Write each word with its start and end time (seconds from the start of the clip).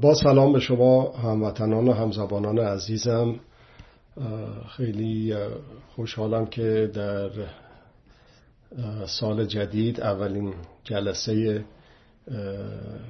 با 0.00 0.14
سلام 0.14 0.52
به 0.52 0.60
شما 0.60 1.12
هموطنان 1.12 1.88
و 1.88 1.92
همزبانان 1.92 2.58
عزیزم. 2.58 3.40
خیلی 4.68 5.34
خوشحالم 5.94 6.46
که 6.46 6.90
در 6.94 7.30
سال 9.06 9.44
جدید 9.44 10.00
اولین 10.00 10.54
جلسه 10.84 11.64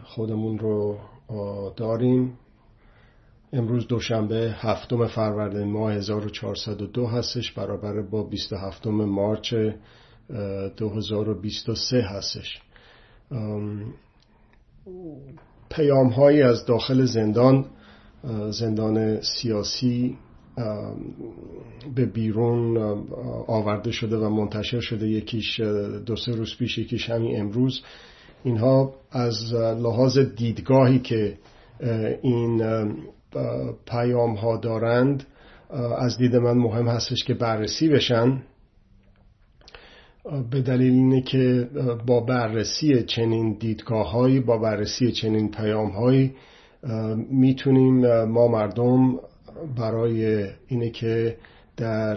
خودمون 0.04 0.58
رو 0.58 0.98
داریم. 1.76 2.38
امروز 3.52 3.86
دوشنبه 3.86 4.54
هفتم 4.56 5.06
فروردین 5.06 5.72
ماه 5.72 5.92
1402 5.92 7.06
هستش 7.06 7.52
برابر 7.52 8.02
با 8.02 8.22
27 8.22 8.86
مارچ 8.86 9.54
2023 10.76 12.02
هستش. 12.02 12.62
پیام 15.70 16.08
هایی 16.08 16.42
از 16.42 16.66
داخل 16.66 17.04
زندان 17.04 17.64
زندان 18.50 19.20
سیاسی 19.20 20.18
به 21.94 22.06
بیرون 22.06 22.76
آورده 23.46 23.90
شده 23.90 24.16
و 24.16 24.28
منتشر 24.28 24.80
شده 24.80 25.08
یکیش 25.08 25.60
دو 26.06 26.16
سه 26.16 26.32
روز 26.32 26.56
پیش 26.58 26.78
یکیش 26.78 27.10
همین 27.10 27.40
امروز. 27.40 27.82
اینها 28.44 28.94
از 29.10 29.54
لحاظ 29.54 30.18
دیدگاهی 30.18 30.98
که 30.98 31.38
این 32.22 32.62
پیام 33.86 34.34
ها 34.34 34.56
دارند 34.56 35.24
از 35.98 36.18
دید 36.18 36.36
من 36.36 36.58
مهم 36.58 36.88
هستش 36.88 37.24
که 37.24 37.34
بررسی 37.34 37.88
بشن. 37.88 38.42
به 40.50 40.62
دلیل 40.62 40.92
اینه 40.92 41.20
که 41.20 41.68
با 42.06 42.20
بررسی 42.20 43.02
چنین 43.02 43.56
دیدگاه 43.60 44.40
با 44.40 44.58
بررسی 44.58 45.12
چنین 45.12 45.50
پیام 45.50 45.90
هایی 45.90 46.34
می‌تونیم 47.30 48.24
ما 48.24 48.48
مردم 48.48 49.18
برای 49.76 50.46
اینه 50.68 50.90
که 50.90 51.36
در 51.76 52.16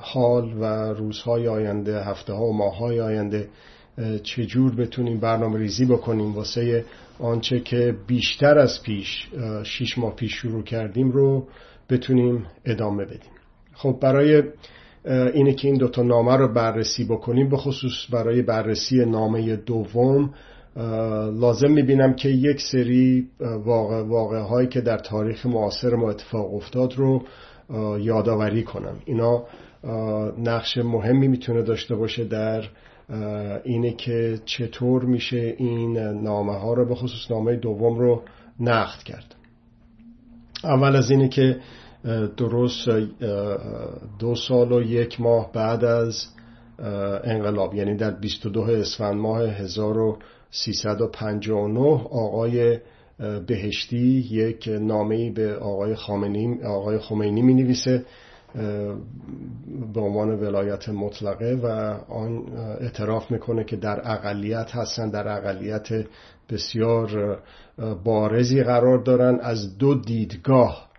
حال 0.00 0.54
و 0.60 0.64
روزهای 0.92 1.48
آینده 1.48 2.04
هفته 2.04 2.32
ها 2.32 2.44
و 2.44 2.56
ماه 2.56 2.78
های 2.78 3.00
آینده 3.00 3.48
چجور 4.22 4.74
بتونیم 4.74 5.20
برنامه 5.20 5.58
ریزی 5.58 5.86
بکنیم 5.86 6.34
واسه 6.34 6.84
آنچه 7.18 7.60
که 7.60 7.96
بیشتر 8.06 8.58
از 8.58 8.82
پیش 8.82 9.28
شیش 9.64 9.98
ماه 9.98 10.14
پیش 10.16 10.32
شروع 10.32 10.62
کردیم 10.62 11.10
رو 11.10 11.46
بتونیم 11.90 12.46
ادامه 12.64 13.04
بدیم. 13.04 13.32
خب 13.74 13.98
برای 14.00 14.42
اینه 15.04 15.54
که 15.54 15.68
این 15.68 15.76
دوتا 15.76 16.02
نامه 16.02 16.36
رو 16.36 16.52
بررسی 16.52 17.04
بکنیم. 17.04 17.48
به 17.48 17.56
خصوص 17.56 17.92
برای 18.10 18.42
بررسی 18.42 19.04
نامه 19.04 19.56
دوم 19.56 20.34
لازم 21.40 21.70
می‌بینم 21.70 22.14
که 22.14 22.28
یک 22.28 22.60
سری 22.60 23.28
واقع, 23.40 24.02
واقع 24.02 24.40
هایی 24.40 24.68
که 24.68 24.80
در 24.80 24.98
تاریخ 24.98 25.46
معاصر 25.46 25.94
ما 25.94 26.10
اتفاق 26.10 26.54
افتاد 26.54 26.94
رو 26.94 27.22
یادآوری 28.00 28.62
کنم. 28.62 28.96
اینا 29.04 29.42
نقش 30.38 30.78
مهمی 30.78 31.28
می‌تونه 31.28 31.62
داشته 31.62 31.94
باشه 31.94 32.24
در 32.24 32.64
اینه 33.64 33.92
که 33.92 34.38
چطور 34.44 35.04
میشه 35.04 35.54
این 35.58 35.98
نامه 35.98 36.52
ها 36.52 36.74
رو 36.74 36.88
به 36.88 36.94
خصوص 36.94 37.30
نامه 37.30 37.56
دوم 37.56 37.98
رو 37.98 38.22
نقد 38.60 39.02
کرد. 39.02 39.34
اول 40.64 40.96
از 40.96 41.10
اینه 41.10 41.28
که 41.28 41.56
درست 42.36 42.88
دو 44.18 44.34
سال 44.34 44.72
و 44.72 44.82
یک 44.82 45.20
ماه 45.20 45.52
بعد 45.52 45.84
از 45.84 46.26
انقلاب 47.24 47.74
یعنی 47.74 47.96
در 47.96 48.10
22 48.10 48.60
اسفند 48.60 49.14
ماه 49.14 49.42
1359 49.42 51.80
آقای 52.10 52.78
بهشتی 53.46 54.26
یک 54.30 54.68
نامه‌ای 54.80 55.30
به 55.30 55.56
آقای 55.56 55.94
خامنه‌ای 55.94 56.64
آقای 56.64 56.98
خمینی 56.98 57.42
می 57.42 57.54
نویسه 57.54 58.04
به 59.94 60.00
عنوان 60.00 60.40
ولایت 60.40 60.88
مطلقه 60.88 61.60
و 61.62 61.66
آن 62.12 62.42
اعتراف 62.80 63.30
می‌کنه 63.30 63.64
که 63.64 63.76
در 63.76 64.00
اقلیت 64.04 64.70
هستن 64.70 65.10
در 65.10 65.28
اقلیت 65.28 65.88
بسیار 66.50 67.38
بارزی 68.04 68.62
قرار 68.62 68.98
دارن. 68.98 69.38
از 69.40 69.78
دو 69.78 69.94
دیدگاه 69.94 70.93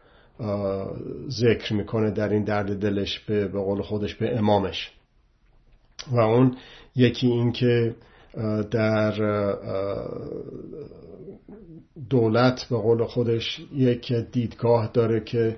ذکر 1.30 1.74
می‌کنه 1.74 2.12
در 2.12 2.30
این 2.30 2.44
درد 2.44 2.80
دلش 2.80 3.20
به 3.20 3.48
قول 3.48 3.82
خودش 3.82 4.16
به 4.16 4.38
امامش. 4.38 4.92
و 6.12 6.20
اون 6.20 6.58
یکی 6.96 7.28
این 7.28 7.52
که 7.52 7.96
در 8.72 9.12
دولت 12.10 12.66
به 12.70 12.78
قول 12.78 13.04
خودش 13.04 13.62
یک 13.74 14.14
دیدگاه 14.14 14.90
داره 14.94 15.20
که 15.20 15.58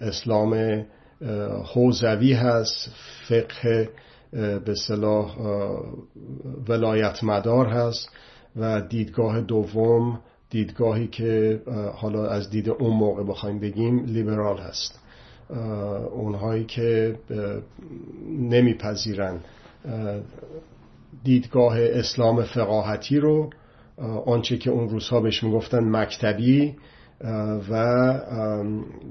اسلام 0.00 0.84
حوزوی 1.74 2.32
هست 2.32 2.90
فقه 3.28 3.90
به 4.64 4.74
صلاح 4.86 5.36
ولایت 6.68 7.24
مدار 7.24 7.66
هست 7.66 8.10
و 8.56 8.80
دیدگاه 8.80 9.40
دوم 9.40 10.20
دیدگاهی 10.50 11.06
که 11.06 11.60
حالا 11.94 12.26
از 12.26 12.50
دید 12.50 12.68
اون 12.68 12.96
موقع 12.96 13.22
بخوایم 13.22 13.58
بگیم 13.58 14.04
لیبرال 14.04 14.58
هست. 14.58 15.00
اونهایی 16.12 16.64
که 16.64 17.18
نمیپذیرن 18.38 19.40
دیدگاه 21.24 21.76
اسلام 21.80 22.42
فقاهتی 22.42 23.18
رو 23.18 23.50
آنچه 24.26 24.58
که 24.58 24.70
اون 24.70 24.88
روزها 24.88 25.20
بهش 25.20 25.42
می‌گفتن 25.44 25.84
مکتبی 25.84 26.74
و 27.70 28.04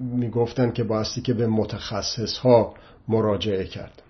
می‌گفتن 0.01 0.71
که 0.71 0.83
بایستی 0.83 1.21
که 1.21 1.33
به 1.33 1.47
متخصص 1.47 2.37
ها 2.37 2.73
مراجعه 3.07 3.63
کرد. 3.65 4.01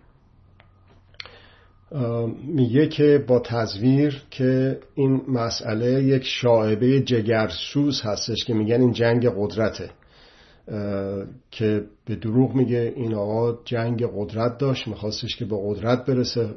میگه 2.48 2.88
که 2.88 3.24
با 3.28 3.40
تزویر 3.40 4.24
که 4.32 4.80
این 4.96 5.22
مسئله 5.28 6.04
یک 6.04 6.24
شاعبه 6.24 7.02
جگرسوز 7.02 8.02
هستش 8.02 8.46
که 8.46 8.54
میگن 8.54 8.82
این 8.82 8.92
جنگ 8.92 9.30
قدرته. 9.38 9.90
که 11.52 11.84
به 12.06 12.16
دروغ 12.16 12.56
میگه 12.56 12.94
این 12.96 13.14
آقا 13.14 13.60
جنگ 13.66 14.06
قدرت 14.16 14.58
داشت 14.58 14.88
میخواستش 14.88 15.36
که 15.36 15.46
به 15.46 15.56
قدرت 15.64 16.06
برسه 16.06 16.50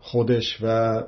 خودش 0.00 0.58
و 0.62 1.00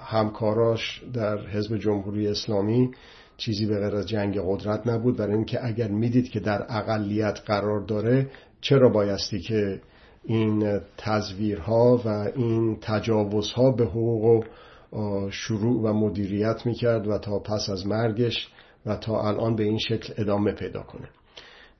همکاراش 0.00 1.02
در 1.12 1.46
حزب 1.46 1.76
جمهوری 1.76 2.28
اسلامی 2.28 2.90
چیزی 3.36 3.66
به 3.66 3.74
غیر 3.74 3.96
از 3.96 4.08
جنگ 4.08 4.40
قدرت 4.46 4.86
نبود. 4.86 5.16
برای 5.16 5.34
اینکه 5.34 5.66
اگر 5.66 5.88
می‌دید 5.88 6.30
که 6.30 6.40
در 6.40 6.66
اقلیت 6.68 7.40
قرار 7.46 7.80
داره 7.80 8.30
چرا 8.60 8.88
بایستی 8.88 9.40
که 9.40 9.80
این 10.24 10.80
تزویرها 10.96 12.00
و 12.04 12.08
این 12.36 12.78
تجاوزها 12.80 13.70
به 13.70 13.84
حقوق 13.84 14.24
و 14.24 15.30
شروع 15.30 15.82
و 15.82 15.92
مدیریت 15.92 16.66
می‌کرد 16.66 17.08
و 17.08 17.18
تا 17.18 17.38
پس 17.38 17.68
از 17.70 17.86
مرگش 17.86 18.48
و 18.86 18.96
تا 18.96 19.28
الان 19.28 19.56
به 19.56 19.64
این 19.64 19.78
شکل 19.78 20.14
ادامه 20.16 20.52
پیدا 20.52 20.82
کنه. 20.82 21.08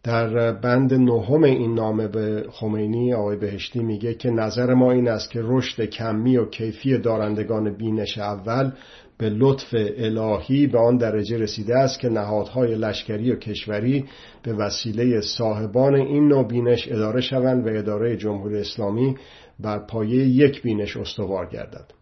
در 0.02 0.52
بند 0.52 0.94
نهم 0.94 1.42
این 1.44 1.74
نامه 1.74 2.08
به 2.08 2.44
خمینی 2.50 3.14
آقای 3.14 3.36
بهشتی 3.36 3.82
میگه 3.82 4.14
که 4.14 4.30
نظر 4.30 4.74
ما 4.74 4.92
این 4.92 5.08
است 5.08 5.30
که 5.30 5.40
رشد 5.42 5.84
کمی 5.84 6.36
و 6.36 6.44
کیفی 6.44 6.98
دارندگان 6.98 7.76
بینش 7.76 8.18
اول 8.18 8.72
به 9.18 9.30
لطف 9.30 9.74
الهی 9.96 10.66
به 10.66 10.78
آن 10.78 10.96
درجه 10.96 11.38
رسیده 11.38 11.78
است 11.78 12.00
که 12.00 12.08
نهادهای 12.08 12.74
لشکری 12.74 13.32
و 13.32 13.36
کشوری 13.36 14.04
به 14.42 14.52
وسیله 14.52 15.20
صاحبان 15.20 15.94
این 15.94 16.28
نوع 16.28 16.48
بینش 16.48 16.88
اداره 16.92 17.20
شوند 17.20 17.66
و 17.66 17.78
اداره 17.78 18.16
جمهوری 18.16 18.58
اسلامی 18.58 19.16
بر 19.60 19.78
پایه 19.78 20.24
یک 20.24 20.62
بینش 20.62 20.96
استوار 20.96 21.48
گردد. 21.48 21.97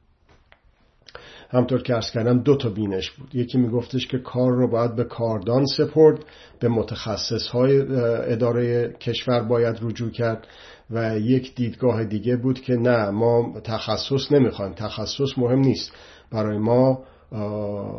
همطور 1.51 1.83
که 1.83 1.95
ارز 1.95 2.11
کردم 2.11 2.39
دو 2.39 2.57
تا 2.57 2.69
بینش 2.69 3.11
بود. 3.11 3.35
یکی 3.35 3.59
میگفتش 3.59 4.07
که 4.07 4.19
کار 4.19 4.53
رو 4.53 4.71
باید 4.71 4.97
به 4.97 5.05
کاردان 5.05 5.65
سپرد 5.67 6.25
به 6.61 6.69
متخصص 6.69 7.49
های 7.49 7.81
اداره 8.33 8.93
کشور 9.01 9.43
باید 9.43 9.79
رجوع 9.83 10.11
کرد 10.11 10.47
و 10.91 11.19
یک 11.19 11.55
دیدگاه 11.55 12.05
دیگه 12.05 12.37
بود 12.37 12.61
که 12.61 12.73
نه 12.73 13.11
ما 13.11 13.61
تخصص 13.65 14.33
نمی‌خوایم. 14.33 14.73
تخصص 14.73 15.39
مهم 15.39 15.59
نیست. 15.59 15.93
برای 16.33 16.59
ما 16.59 17.05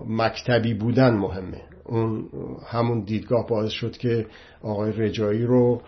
مکتبی 0.08 0.74
بودن 0.74 1.14
مهمه. 1.14 1.62
اون 1.86 2.26
همون 2.68 3.04
دیدگاه 3.04 3.48
باعث 3.48 3.72
شد 3.72 3.98
که 3.98 4.26
آقای 4.62 4.92
رجایی 4.92 5.44
رو 5.44 5.82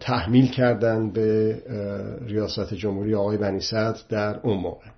تحمیل 0.00 0.46
کردن 0.50 1.10
به 1.10 1.56
ریاست 2.26 2.74
جمهوری 2.74 3.14
آقای 3.14 3.36
بنی 3.36 3.60
در 4.08 4.40
اون 4.42 4.56
موقع. 4.56 4.95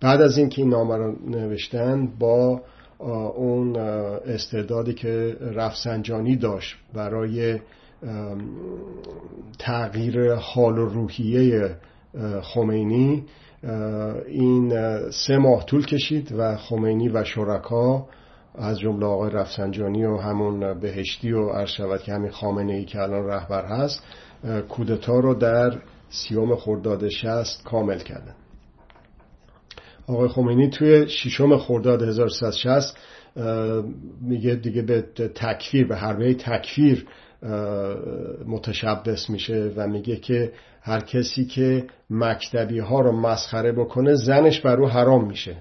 بعد 0.00 0.20
از 0.20 0.38
اینکه 0.38 0.62
این 0.62 0.70
نامه 0.70 0.96
رو 0.96 1.14
نوشتن 1.30 2.06
با 2.18 2.62
اون 3.36 3.76
استعدادی 3.76 4.94
که 4.94 5.36
رفسنجانی 5.40 6.36
داشت 6.36 6.76
برای 6.94 7.60
تغییر 9.58 10.34
حال 10.34 10.78
و 10.78 10.86
روحیه 10.86 11.76
خمینی 12.42 13.24
این 14.28 14.72
سه 15.10 15.36
ماه 15.36 15.66
طول 15.66 15.86
کشید 15.86 16.32
و 16.38 16.56
خمینی 16.56 17.08
و 17.08 17.24
شرکا 17.24 18.06
از 18.54 18.78
جمله 18.78 19.06
آقای 19.06 19.30
رفسنجانی 19.30 20.04
و 20.04 20.16
همون 20.16 20.80
بهشتی 20.80 21.32
و 21.32 21.48
عرض 21.48 22.02
که 22.04 22.12
همین 22.12 22.30
خامنه 22.30 22.72
ای 22.72 22.84
که 22.84 23.02
الان 23.02 23.26
رهبر 23.26 23.64
هست 23.64 24.02
کودتا 24.68 25.18
رو 25.18 25.34
در 25.34 25.78
سیوم 26.08 26.56
خرداد 26.56 27.08
شست 27.08 27.64
کامل 27.64 27.98
کردن. 27.98 28.34
آقای 30.06 30.28
خمینی 30.28 30.70
توی 30.70 31.08
ششم 31.08 31.56
خرداد 31.56 32.02
1360 32.02 32.96
میگه 34.20 34.54
دیگه 34.54 34.82
به 34.82 35.02
تکفیر 35.34 35.86
به 35.86 35.96
حربه 35.96 36.34
تکفیر 36.34 37.06
متشبس 38.46 39.30
میشه 39.30 39.72
و 39.76 39.86
میگه 39.86 40.16
که 40.16 40.52
هر 40.80 41.00
کسی 41.00 41.44
که 41.44 41.86
مکتبی 42.10 42.78
ها 42.78 43.00
رو 43.00 43.12
مسخره 43.12 43.72
بکنه 43.72 44.14
زنش 44.14 44.60
بر 44.60 44.80
او 44.80 44.88
حرام 44.88 45.26
میشه. 45.26 45.56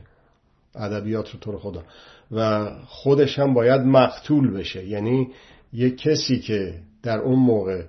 ادبیات 0.75 1.31
رو 1.31 1.39
طور 1.39 1.57
خدا. 1.57 1.83
و 2.31 2.69
خودش 2.85 3.39
هم 3.39 3.53
باید 3.53 3.81
مقتول 3.81 4.51
بشه. 4.51 4.85
یعنی 4.85 5.27
یک 5.73 5.97
کسی 5.97 6.39
که 6.39 6.73
در 7.03 7.19
اون 7.19 7.39
موقع 7.39 7.83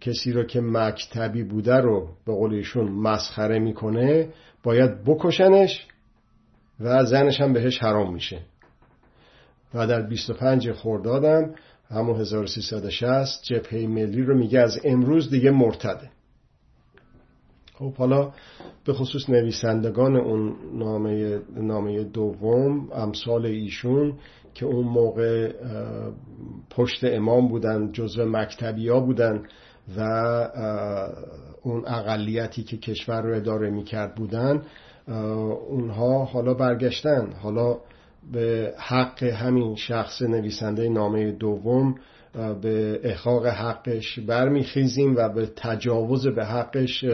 کسی 0.00 0.32
رو 0.32 0.44
که 0.44 0.60
مکتبی 0.60 1.42
بوده 1.42 1.76
رو 1.76 2.08
به 2.26 2.32
قول 2.32 2.54
ایشون 2.54 2.88
مسخره 2.92 3.58
می‌کنه 3.58 4.28
باید 4.66 5.04
بکشنش 5.04 5.86
و 6.80 7.04
زنش 7.04 7.40
هم 7.40 7.52
بهش 7.52 7.78
حرام 7.78 8.14
میشه. 8.14 8.40
و 9.74 9.86
در 9.86 10.02
25 10.02 10.72
خوردادم 10.72 11.54
همون 11.88 12.20
1360 12.20 13.42
جبهه 13.42 13.86
ملی 13.86 14.22
رو 14.22 14.38
میگه 14.38 14.60
از 14.60 14.80
امروز 14.84 15.30
دیگه 15.30 15.50
مرتده. 15.50 16.10
خب 17.74 17.94
حالا 17.94 18.32
به 18.84 18.92
خصوص 18.92 19.30
نویسندگان 19.30 20.16
اون 20.16 20.56
نامه, 20.72 21.40
نامه 21.56 22.04
دوم 22.04 22.92
امثال 22.92 23.46
ایشون 23.46 24.18
که 24.54 24.66
اون 24.66 24.84
موقع 24.84 25.52
پشت 26.70 27.04
امام 27.04 27.48
بودن 27.48 27.92
جزو 27.92 28.24
مکتبی 28.24 28.88
ها 28.88 29.00
بودن 29.00 29.42
و 29.96 30.00
اون 31.62 31.84
اقلیتی 31.86 32.62
که 32.62 32.76
کشور 32.76 33.20
رو 33.22 33.36
اداره 33.36 33.70
می‌کرد 33.70 34.14
بودن 34.14 34.62
اونها 35.68 36.24
حالا 36.24 36.54
برگشتن. 36.54 37.32
حالا 37.42 37.76
به 38.32 38.74
حق 38.78 39.22
همین 39.22 39.74
شخص 39.74 40.22
نویسنده 40.22 40.88
نامه 40.88 41.32
دوم 41.32 41.94
به 42.62 43.00
احقاق 43.02 43.46
حقش 43.46 44.18
برمیخیزیم 44.18 45.16
و 45.16 45.28
به 45.28 45.46
تجاوز 45.56 46.26
به 46.26 46.44
حقش 46.44 47.04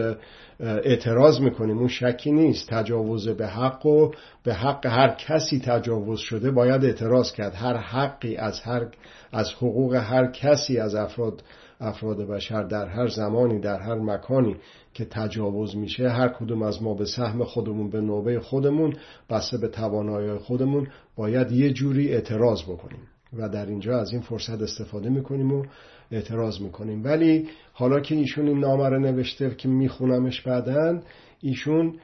اعتراض 0.59 1.39
می‌کنیم. 1.39 1.77
اون 1.77 1.87
شکی 1.87 2.31
نیست. 2.31 2.69
تجاوز 2.69 3.29
به 3.29 3.47
حق 3.47 3.85
و 3.85 4.11
به 4.43 4.53
حق 4.53 4.85
هر 4.85 5.09
کسی 5.09 5.59
تجاوز 5.59 6.19
شده 6.19 6.51
باید 6.51 6.85
اعتراض 6.85 7.31
کرد. 7.31 7.53
هر 7.55 7.77
حقی 7.77 8.35
از 8.35 8.61
هر 8.61 8.85
از 9.31 9.53
حقوق 9.53 9.93
هر 9.93 10.31
کسی 10.31 10.77
از 10.77 10.95
افراد 10.95 11.43
افراد 11.79 12.17
بشر 12.17 12.63
در 12.63 12.87
هر 12.87 13.07
زمانی 13.07 13.59
در 13.59 13.79
هر 13.79 13.95
مکانی 13.95 14.55
که 14.93 15.05
تجاوز 15.05 15.75
میشه 15.75 16.09
هر 16.09 16.27
کدوم 16.27 16.61
از 16.61 16.83
ما 16.83 16.93
به 16.93 17.05
سهم 17.05 17.43
خودمون 17.43 17.89
به 17.89 18.01
نوبه 18.01 18.39
خودمون 18.39 18.95
بسته 19.29 19.57
به 19.57 19.67
توانایی 19.67 20.37
خودمون 20.37 20.87
باید 21.15 21.51
یه 21.51 21.73
جوری 21.73 22.09
اعتراض 22.09 22.63
بکنیم. 22.63 23.07
و 23.37 23.49
در 23.49 23.65
اینجا 23.65 23.99
از 23.99 24.11
این 24.11 24.21
فرصت 24.21 24.61
استفاده 24.61 25.09
می‌کنیم 25.09 25.51
و 25.53 25.65
اعتراض 26.11 26.61
می‌کنیم. 26.61 27.03
ولی 27.03 27.47
حالا 27.73 27.99
که 27.99 28.15
ایشون 28.15 28.47
این 28.47 28.59
نامه 28.59 28.89
رو 28.89 28.99
نوشته 28.99 29.55
که 29.55 29.69
میخونمش 29.69 30.41
بعدن 30.41 31.01
ایشون 31.41 31.95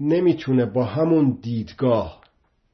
نمی‌تونه 0.00 0.66
با 0.66 0.84
همون 0.84 1.38
دیدگاه 1.42 2.20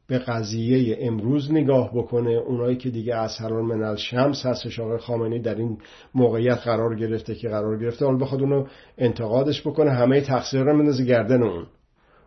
به 0.08 0.18
قضیه 0.18 0.96
امروز 1.00 1.52
نگاه 1.52 1.90
بکنه. 1.94 2.30
اونایی 2.30 2.76
که 2.76 2.90
دیگه 2.90 3.14
از 3.14 3.36
هران 3.38 3.64
من 3.64 3.82
الشمس 3.82 4.46
هستش 4.46 4.80
آقای 4.80 4.98
خامنی 4.98 5.38
در 5.38 5.54
این 5.54 5.78
موقعیت 6.14 6.58
قرار 6.58 6.96
گرفته 6.96 7.34
که 7.34 7.48
قرار 7.48 7.78
گرفته. 7.78 8.04
حالا 8.04 8.18
بخواد 8.18 8.40
اونو 8.40 8.66
انتقادش 8.98 9.60
بکنه. 9.60 9.90
همه 9.90 10.20
تقصیر 10.20 10.62
رو 10.62 10.76
مندازه 10.76 11.04
گردن 11.04 11.42
اون. 11.42 11.66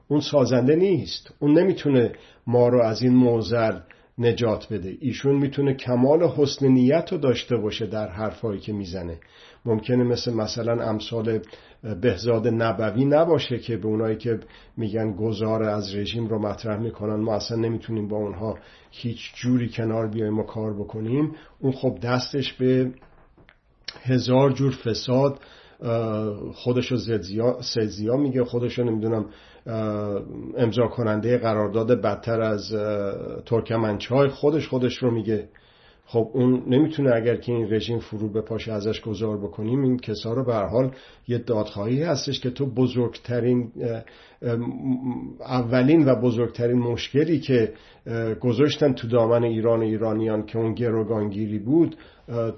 اون 0.07 0.19
سازنده 0.19 0.75
نیست. 0.75 1.33
اون 1.39 1.59
نمی‌تونه 1.59 2.11
ما 2.47 2.67
رو 2.67 2.81
از 2.81 3.01
این 3.01 3.13
موزل 3.13 3.79
نجات 4.19 4.73
بده. 4.73 4.97
ایشون 4.99 5.35
می‌تونه 5.35 5.73
کمال 5.73 6.23
حسن 6.23 6.67
نیت 6.67 7.11
رو 7.11 7.17
داشته 7.17 7.57
باشه 7.57 7.85
در 7.85 8.07
حرفایی 8.07 8.59
که 8.59 8.73
می‌زنه. 8.73 9.17
ممکنه 9.65 10.03
مثل 10.03 10.33
مثلا 10.33 10.83
امثال 10.83 11.39
بهزاد 12.01 12.47
نبوی 12.47 13.05
نباشه 13.05 13.59
که 13.59 13.77
به 13.77 13.87
اونایی 13.87 14.17
که 14.17 14.39
میگن 14.77 15.11
گذار 15.11 15.63
از 15.63 15.95
رژیم 15.95 16.27
رو 16.27 16.39
مطرح 16.39 16.79
می‌کنن 16.79 17.15
ما 17.15 17.35
اصلا 17.35 17.57
نمی‌تونیم 17.57 18.07
با 18.07 18.17
اونها 18.17 18.57
هیچ 18.91 19.31
جوری 19.35 19.69
کنار 19.69 20.07
بیایم 20.07 20.39
و 20.39 20.43
کار 20.43 20.73
بکنیم. 20.73 21.31
اون 21.59 21.71
خب 21.71 21.99
دستش 22.03 22.53
به 22.53 22.91
هزار 24.01 24.51
جور 24.51 24.71
فساد 24.71 25.39
خودشو 26.53 26.95
سزیا 27.61 28.17
میگه 28.17 28.43
خودشو 28.43 28.83
نمی‌دونم 28.83 29.25
امضا 30.57 30.87
کننده 30.87 31.37
قرارداد 31.37 32.01
بدتر 32.01 32.41
از 32.41 32.71
ترکمنچای 33.45 34.29
خودش 34.29 34.67
خودش 34.67 34.97
رو 34.97 35.11
میگه. 35.11 35.49
خب 36.11 36.29
اون 36.33 36.63
نمی‌تونه 36.67 37.15
اگر 37.15 37.35
که 37.35 37.51
این 37.51 37.73
رژیم 37.73 37.99
فرو 37.99 38.29
به 38.29 38.41
پاش 38.41 38.67
ازش 38.67 39.01
گذار 39.01 39.37
بکنیم 39.37 39.81
این 39.81 39.97
کسا 39.97 40.33
رو 40.33 40.45
به 40.45 40.55
حال 40.55 40.91
یه 41.27 41.37
دادخواهی 41.37 42.03
هستش 42.03 42.39
که 42.39 42.49
تو 42.49 42.65
بزرگترین 42.65 43.71
اولین 45.39 46.05
و 46.05 46.15
بزرگترین 46.15 46.79
مشکلی 46.79 47.39
که 47.39 47.73
گذاشتن 48.41 48.93
تو 48.93 49.07
دامن 49.07 49.43
ایران 49.43 49.81
ایرانیان 49.81 50.45
که 50.45 50.59
اون 50.59 50.73
گروگانگیری 50.73 51.59
بود 51.59 51.95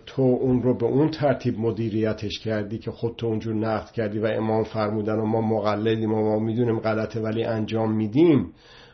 تو 0.05 0.21
اون 0.21 0.61
رو 0.61 0.77
به 0.77 0.85
اون 0.85 1.09
ترتیب 1.09 1.59
مدیریتش 1.59 2.39
کردی 2.39 2.77
که 2.77 2.91
خود 2.91 3.15
تو 3.15 3.27
اونجور 3.27 3.55
نقد 3.55 3.91
کردی 3.91 4.19
و 4.19 4.25
امام 4.25 4.63
فرمودن 4.63 5.15
و 5.19 5.25
ما 5.25 5.41
مقلدیم 5.41 6.13
و 6.13 6.21
ما 6.21 6.39
می‌دونیم 6.39 6.79
غلطه 6.79 7.19
ولی 7.19 7.43
انجام 7.43 7.95
میدیم. 7.95 8.53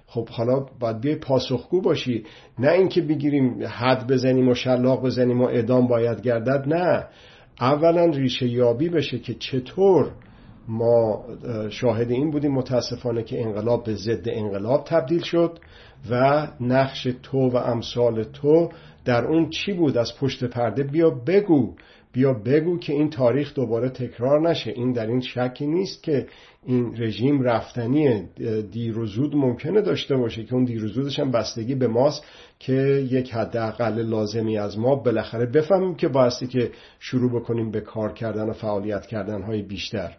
خب 0.09 0.29
حالا 0.29 0.65
باید 0.79 1.01
بیای 1.01 1.15
پاسخگو 1.15 1.81
باشی. 1.81 2.23
نه 2.59 2.71
اینکه 2.71 3.01
بگیریم 3.01 3.63
حد 3.67 4.07
بزنیم 4.07 4.49
و 4.49 4.53
شلاق 4.53 5.05
بزنیم 5.05 5.41
و 5.41 5.45
اعدام 5.45 5.87
باید 5.87 6.21
گردد 6.21 6.63
نه. 6.67 7.07
اولا 7.61 8.05
ریشه 8.05 8.47
یابی 8.47 8.89
بشه 8.89 9.19
که 9.19 9.33
چطور 9.33 10.11
ما 10.67 11.25
شاهد 11.69 12.11
این 12.11 12.31
بودیم 12.31 12.51
متاسفانه 12.51 13.23
که 13.23 13.41
انقلاب 13.41 13.83
به 13.83 13.95
ضد 13.95 14.29
انقلاب 14.29 14.83
تبدیل 14.83 15.23
شد 15.23 15.59
و 16.09 16.47
نقش 16.61 17.07
تو 17.23 17.49
و 17.49 17.57
امثال 17.57 18.23
تو 18.23 18.69
در 19.05 19.25
اون 19.25 19.49
چی 19.49 19.73
بود؟ 19.73 19.97
از 19.97 20.11
پشت 20.19 20.43
پرده 20.43 20.83
بیا 20.83 21.09
بگو. 21.09 21.75
بیا 22.17 22.33
بگو 22.33 22.79
که 22.79 22.93
این 22.93 23.09
تاریخ 23.09 23.53
دوباره 23.53 23.89
تکرار 23.89 24.49
نشه. 24.49 24.71
این 24.71 24.91
در 24.91 25.07
این 25.07 25.21
شکی 25.21 25.67
نیست 25.67 26.03
که 26.03 26.27
این 26.65 26.95
رژیم 26.97 27.41
رفتنی 27.41 28.23
دیر 28.71 28.99
و 28.99 29.05
زود 29.05 29.35
ممکنه 29.35 29.81
داشته 29.81 30.17
باشه 30.17 30.43
که 30.43 30.53
اون 30.53 30.63
دیر 30.63 30.85
و 30.85 30.87
زودش 30.87 31.19
هم 31.19 31.31
بستگی 31.31 31.75
به 31.75 31.87
ماست 31.87 32.23
که 32.59 32.73
یک 33.11 33.33
حداقل 33.33 34.01
لازمی 34.01 34.57
از 34.57 34.79
ما 34.79 34.95
بالاخره 34.95 35.45
بفهمیم 35.45 35.95
که 35.95 36.07
بایستی 36.07 36.47
که 36.47 36.71
شروع 36.99 37.41
بکنیم 37.41 37.71
به 37.71 37.81
کار 37.81 38.13
کردن 38.13 38.49
و 38.49 38.53
فعالیت 38.53 39.05
کردن 39.05 39.41
های 39.41 39.61
بیشتر. 39.61 40.17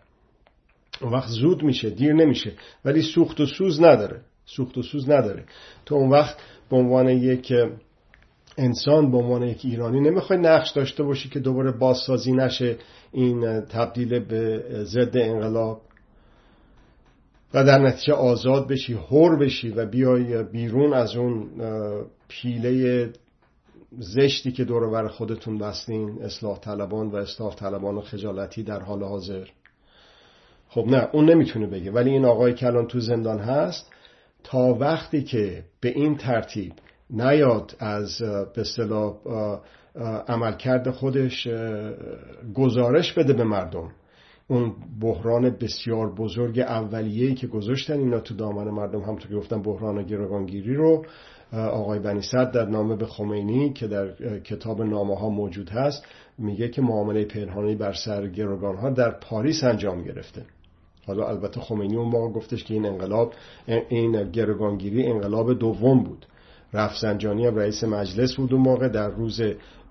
اون 1.00 1.12
وقت 1.12 1.28
زود 1.28 1.62
میشه 1.62 1.90
دیر 1.90 2.12
نمیشه 2.12 2.52
ولی 2.84 3.02
سوخت 3.02 3.40
و 3.40 3.46
سوز 3.46 3.80
نداره. 3.80 4.20
سوخت 4.46 4.78
و 4.78 4.82
سوز 4.82 5.10
نداره. 5.10 5.44
تو 5.86 5.94
اون 5.94 6.10
وقت 6.10 6.36
به 6.70 6.76
عنوان 6.76 7.08
یک 7.08 7.52
انسان 8.58 9.10
به 9.10 9.16
عنوان 9.16 9.42
یک 9.42 9.60
ایرانی 9.64 10.00
نمی‌خوای 10.00 10.38
نقش 10.38 10.70
داشته 10.70 11.02
باشی 11.02 11.28
که 11.28 11.40
دوباره 11.40 11.72
بازسازی 11.72 12.32
نشه 12.32 12.76
این 13.12 13.60
تبدیل 13.60 14.18
به 14.18 14.62
ضد 14.84 15.16
انقلاب. 15.16 15.80
و 17.54 17.64
در 17.64 17.78
نتیجه 17.78 18.12
آزاد 18.12 18.68
بشی 18.68 18.92
هور 18.92 19.38
بشی 19.38 19.70
و 19.70 19.86
بیای 19.86 20.42
بیرون 20.42 20.92
از 20.92 21.16
اون 21.16 21.48
پیله 22.28 23.10
زشتی 23.98 24.52
که 24.52 24.64
دور 24.64 24.90
بر 24.90 25.08
خودتون 25.08 25.58
بستین 25.58 26.22
اصلاح 26.22 26.58
طلبان 26.58 27.10
و 27.10 27.16
اصلاح 27.16 27.54
طلبان 27.54 27.94
و 27.94 28.00
خجالتی 28.00 28.62
در 28.62 28.80
حال 28.80 29.02
حاضر. 29.02 29.46
خب 30.68 30.84
نه 30.86 31.08
اون 31.12 31.30
نمی‌تونه 31.30 31.66
بگه. 31.66 31.90
ولی 31.90 32.10
این 32.10 32.24
آقای 32.24 32.54
که 32.54 32.66
الان 32.66 32.86
تو 32.86 33.00
زندان 33.00 33.38
هست 33.38 33.92
تا 34.44 34.58
وقتی 34.58 35.22
که 35.22 35.64
به 35.80 35.88
این 35.88 36.16
ترتیب 36.16 36.72
نیاد 37.10 37.76
از 37.78 38.22
به 38.54 38.60
اصطلاح 38.60 39.14
عملکرد 40.28 40.90
خودش 40.90 41.48
گزارش 42.54 43.12
بده 43.12 43.32
به 43.32 43.44
مردم. 43.44 43.90
اون 44.48 44.74
بحران 45.00 45.50
بسیار 45.50 46.14
بزرگ 46.14 46.58
اولیه‌ای 46.58 47.34
که 47.34 47.46
گذاشتن 47.46 47.98
اینا 47.98 48.20
تو 48.20 48.34
دامن 48.34 48.70
مردم 48.70 49.00
همونطور 49.00 49.28
که 49.28 49.36
گفتم 49.36 49.62
بحران 49.62 50.02
گروگانگیری 50.02 50.74
رو 50.74 51.04
آقای 51.52 51.98
بنی 51.98 52.22
صد 52.22 52.50
در 52.50 52.64
نامه 52.64 52.96
به 52.96 53.06
خمینی 53.06 53.72
که 53.72 53.86
در 53.86 54.38
کتاب 54.40 54.82
نامه 54.82 55.16
ها 55.16 55.28
موجود 55.28 55.70
هست 55.70 56.04
میگه 56.38 56.68
که 56.68 56.82
معامله 56.82 57.24
پنهانی 57.24 57.74
بر 57.74 57.92
سر 57.92 58.26
گروگان 58.26 58.76
ها 58.76 58.90
در 58.90 59.10
پاریس 59.10 59.64
انجام 59.64 60.02
گرفته. 60.02 60.42
حالا 61.06 61.28
البته 61.28 61.60
خمینی 61.60 61.96
اون 61.96 62.08
موقع 62.08 62.32
گفتش 62.32 62.64
که 62.64 62.74
این 62.74 62.86
انقلاب 62.86 63.32
این 63.88 64.30
گروگانگیری 64.30 65.06
انقلاب 65.06 65.58
دوم 65.58 66.04
بود. 66.04 66.26
رفسنجانی 66.72 67.46
هم 67.46 67.56
رئیس 67.56 67.84
مجلس 67.84 68.34
بود 68.34 68.52
اون 68.54 68.62
موقع 68.62 68.88
در 68.88 69.08
روز 69.08 69.40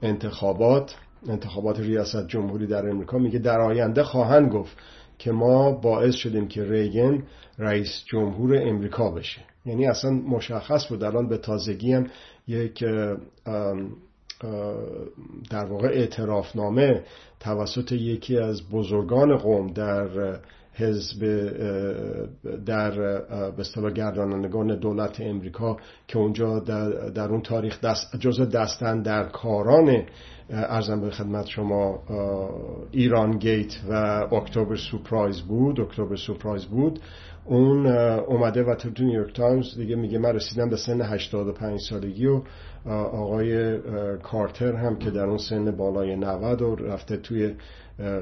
انتخابات. 0.01 0.95
انتخابات 1.29 1.79
ریاست 1.79 2.27
جمهوری 2.27 2.67
در 2.67 2.89
امریکا. 2.89 3.17
میگه 3.17 3.39
در 3.39 3.59
آینده 3.59 4.03
خواهند 4.03 4.51
گفت 4.51 4.77
که 5.17 5.31
ما 5.31 5.71
باعث 5.71 6.15
شدیم 6.15 6.47
که 6.47 6.63
ریگن 6.63 7.23
رئیس 7.59 8.03
جمهور 8.05 8.57
امریکا 8.67 9.11
بشه. 9.11 9.41
یعنی 9.65 9.87
اصلا 9.87 10.11
مشخص 10.11 10.87
بود. 10.87 11.03
الان 11.03 11.27
به 11.27 11.37
تازگی 11.37 11.93
هم 11.93 12.07
یک 12.47 12.83
در 15.49 15.65
واقع 15.65 15.87
اعترافنامه 15.87 17.03
توسط 17.39 17.91
یکی 17.91 18.37
از 18.37 18.69
بزرگان 18.69 19.37
قوم 19.37 19.67
در 19.73 20.39
حزب 20.77 21.19
در 22.65 22.91
به 23.51 23.59
اصطلاح 23.59 23.91
گردانندگان 23.91 24.79
دولت 24.79 25.21
امریکا 25.21 25.77
که 26.07 26.17
اونجا 26.17 26.59
در, 26.59 26.89
در 27.09 27.29
اون 27.29 27.41
تاریخ 27.41 27.81
دست 27.81 28.15
جزء 28.19 28.45
دستن 28.45 29.01
در 29.01 29.23
کاران 29.23 30.03
ارزم 30.49 31.01
به 31.01 31.09
خدمت 31.09 31.47
شما 31.47 31.99
ایران 32.91 33.37
گیت 33.37 33.73
و 33.89 33.93
اکتبر 34.31 34.75
سورپرایز 34.75 35.41
بود 35.41 35.79
اکتبر 35.79 36.15
سورپرایز 36.15 36.65
بود. 36.65 36.99
اون 37.47 37.85
اومده 38.17 38.63
و 38.63 38.75
تو 38.75 39.03
نیویورک 39.03 39.35
تایمز 39.35 39.77
دیگه 39.77 39.95
میگه 39.95 40.17
من 40.17 40.33
رسیدم 40.35 40.69
به 40.69 40.77
سن 40.77 41.01
85 41.01 41.79
سالگی 41.89 42.27
و 42.27 42.41
آقای 42.89 43.77
کارتر 44.17 44.75
هم 44.75 44.95
که 44.95 45.11
در 45.11 45.25
اون 45.25 45.37
سن 45.37 45.71
بالای 45.71 46.15
90 46.15 46.61
و 46.61 46.75
رفته 46.75 47.17
توی 47.17 47.53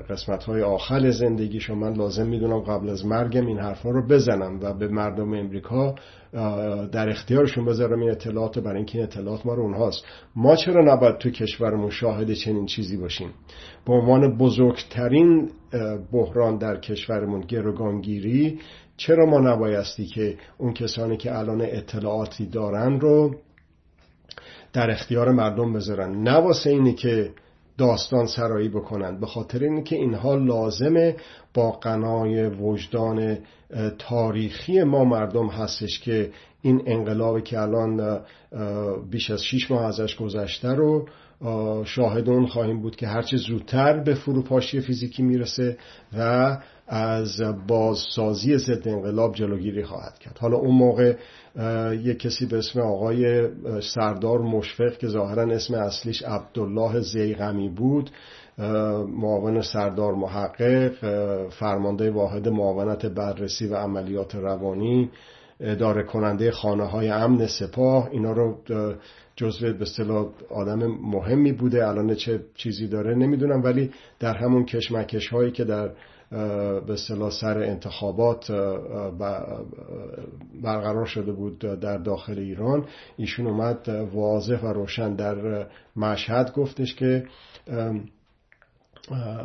قسمت 0.10 0.44
های 0.44 0.62
آخر 0.62 1.12
زندگیش 1.12 1.70
من 1.70 1.94
لازم 1.94 2.28
می‌دونم 2.28 2.60
قبل 2.60 2.90
از 2.90 3.06
مرگم 3.06 3.46
این 3.46 3.60
حرفا 3.60 3.90
رو 3.90 4.08
بزنم 4.08 4.60
و 4.62 4.74
به 4.74 4.88
مردم 4.88 5.34
امریکا 5.34 5.96
در 6.92 7.10
اختیارشون 7.10 7.66
بذارم 7.66 8.00
این 8.00 8.12
اطلاعات 8.12 8.60
برای 8.60 8.78
اینکه 8.78 8.98
این 8.98 9.08
اطلاعات 9.08 9.46
ما 9.46 9.54
رو 9.54 9.62
اونهاست. 9.62 10.06
ما 10.36 10.56
چرا 10.56 10.96
نباید 10.96 11.18
تو 11.18 11.30
کشورمون 11.30 11.90
شاهد 11.90 12.34
چنین 12.34 12.66
چیزی 12.66 12.98
باشیم؟ 12.98 13.30
به 13.86 13.94
عنوان 13.94 14.38
بزرگترین 14.38 15.50
بحران 16.12 16.58
در 16.58 16.80
کشورمون 16.80 17.42
گروگانگیری 17.42 18.60
چرا 18.98 19.26
ما 19.26 19.40
نبایستی 19.40 20.06
که 20.06 20.38
اون 20.58 20.74
کسانی 20.74 21.18
که 21.18 21.38
الان 21.38 21.62
اطلاعاتی 21.62 22.46
دارن 22.46 23.00
رو 23.00 23.36
در 24.74 24.92
اختیار 24.92 25.32
مردم 25.32 25.74
بذارن؟ 25.74 26.24
نه 26.24 26.34
واسه 26.34 26.70
اینی 26.70 26.94
که 26.94 27.32
داستان 27.78 28.26
سرایی 28.26 28.70
بکنند 28.70 29.20
به 29.20 29.26
خاطر 29.26 29.64
اینکه 29.64 29.96
اینها 29.96 30.36
لازمه 30.36 31.16
با 31.54 31.72
قنای 31.72 32.48
وجدان 32.48 33.38
تاریخی 34.00 34.84
ما 34.84 35.04
مردم 35.04 35.48
هستش 35.48 36.00
که 36.00 36.32
این 36.62 36.82
انقلابی 36.86 37.42
که 37.42 37.60
الان 37.60 38.20
بیش 39.12 39.32
از 39.32 39.44
شیش 39.44 39.72
ماه 39.72 39.86
ازش 39.86 40.16
گذشته 40.16 40.70
رو 40.70 41.08
شاهد 41.86 42.30
اون 42.30 42.48
خواهیم 42.48 42.82
بود 42.82 42.96
که 42.96 43.08
هرچه 43.08 43.38
زودتر 43.38 44.04
به 44.04 44.14
فروپاشی 44.16 44.82
فیزیکی 44.82 45.24
می‌رسه 45.24 45.78
و 46.18 46.58
از 46.88 47.42
بازسازی 47.68 48.58
ضد 48.58 48.88
انقلاب 48.88 49.36
جلوگیری 49.36 49.84
خواهد 49.84 50.20
کرد. 50.20 50.38
حالا 50.38 50.58
اون 50.58 50.76
موقع 50.76 51.16
یک 52.04 52.20
کسی 52.20 52.46
به 52.46 52.58
اسم 52.58 52.80
آقای 52.80 53.48
سردار 53.82 54.42
مشفق 54.42 54.98
که 54.98 55.08
ظاهرا 55.08 55.54
اسم 55.54 55.74
اصلیش 55.74 56.24
عبدالله 56.24 57.00
زیغمی 57.00 57.70
بود 57.70 58.10
معاون 59.08 59.62
سردار 59.62 60.14
محقق 60.14 60.92
فرمانده 61.50 62.12
واحد 62.12 62.48
معاونت 62.48 63.06
بررسی 63.06 63.68
و 63.68 63.76
عملیات 63.76 64.36
روانی 64.36 65.10
اداره 65.60 66.04
کننده 66.04 66.52
خانه 66.52 66.86
های 66.86 67.10
امن 67.10 67.48
سپاه 67.48 68.10
اینا 68.12 68.32
رو 68.32 68.58
جزو 69.36 69.74
به 69.74 69.82
اصطلاح 69.82 70.28
آدم 70.50 70.88
مهمی 70.88 71.52
بوده. 71.52 71.88
الان 71.88 72.16
چه 72.16 72.40
چیزی 72.56 72.88
داره 72.88 73.16
نمی‌دونم 73.16 73.64
ولی 73.64 73.92
در 74.20 74.38
همون 74.38 74.66
کشمکش 74.66 75.28
هایی 75.28 75.52
که 75.52 75.64
در 75.64 75.92
به 76.88 76.94
اصطلاح 76.94 77.30
سر 77.30 77.58
انتخابات 77.58 78.52
برقرار 80.64 81.06
شده 81.06 81.32
بود 81.32 81.60
در 81.60 81.98
داخل 81.98 82.40
ایران 82.40 82.86
ایشون 83.18 83.48
اومد 83.48 83.90
واضح 84.14 84.62
و 84.62 84.68
روشن 84.74 85.16
در 85.16 85.68
مشهد 85.96 86.54
گفتش 86.54 86.96
که 86.96 87.24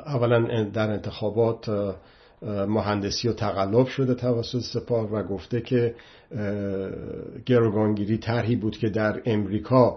اولا 0.07 0.65
در 0.65 0.91
انتخابات 0.91 1.95
مهندسی 2.43 3.29
و 3.29 3.33
تقلب 3.33 3.87
شده 3.87 4.15
توسط 4.15 4.59
سپاه 4.59 5.13
و 5.13 5.23
گفته 5.23 5.61
که 5.61 5.95
گروگانگیری 7.47 8.19
طرحی 8.19 8.57
بود 8.57 8.77
که 8.77 8.89
در 8.89 9.23
امریکا 9.27 9.97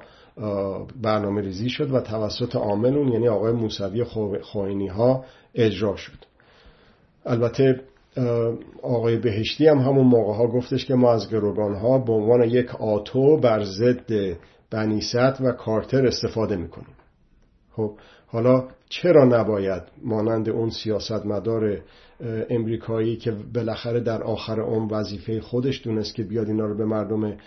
برنامه 1.02 1.42
ریزی 1.42 1.70
شد 1.70 1.92
و 1.92 2.00
توسط 2.00 2.56
عاملون 2.56 3.08
یعنی 3.08 3.28
آقای 3.28 3.52
موسوی 3.52 4.04
خوینی 4.42 4.88
ها 4.88 5.26
اجرا 5.56 5.96
شد. 5.96 6.26
البته 7.26 7.82
آقای 8.82 9.18
بهشتی 9.18 9.68
هم 9.68 9.78
همون 9.78 10.08
موقع 10.08 10.34
ها 10.34 10.48
گفتش 10.48 10.86
که 10.86 10.96
ما 10.96 11.14
از 11.14 11.30
گروگان 11.30 11.76
ها 11.76 11.98
به 11.98 12.14
عنوان 12.14 12.44
یک 12.44 12.76
آتو 12.76 13.38
بر 13.38 13.64
ضد 13.64 14.38
بنیست 14.70 15.42
و 15.42 15.52
کارتر 15.52 16.08
استفاده 16.08 16.56
می‌کنیم. 16.56 16.96
خب 17.76 17.92
حالا 18.28 18.68
چرا 18.90 19.26
نباید 19.26 19.84
مانند 20.04 20.50
اون 20.50 20.70
سیاستمدار 20.70 21.82
امریکایی 22.50 23.16
که 23.16 23.34
بالاخره 23.54 24.00
در 24.00 24.24
آخر 24.24 24.62
اون 24.62 24.90
وظیفه 24.90 25.42
خودش 25.42 25.82
دونست 25.84 26.16
که 26.16 26.24
بیاد 26.24 26.48
اینا 26.48 26.66
رو 26.66 26.78
به 26.78 26.86
مردم 26.86 27.38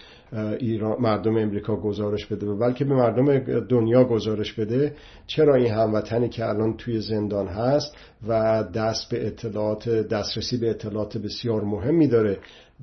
ایران 0.59 0.97
مردم 1.00 1.37
امریکا 1.37 1.76
گزارش 1.76 2.26
بده 2.26 2.54
بلکه 2.54 2.85
به 2.85 2.95
مردم 2.95 3.38
دنیا 3.61 4.04
گزارش 4.04 4.52
بده 4.52 4.95
چرا 5.26 5.54
این 5.54 5.73
هموطنی 5.73 6.28
که 6.28 6.49
الان 6.49 6.76
توی 6.76 7.00
زندان 7.00 7.49
هست 7.49 7.97
و 8.28 8.64
دست 8.75 9.11
به 9.11 9.26
اطلاعات 9.26 9.88
دسترسی 9.88 10.56
به 10.56 10.71
اطلاعات 10.71 11.18
بسیار 11.18 11.64
مهمی 11.64 12.06
داره 12.06 12.38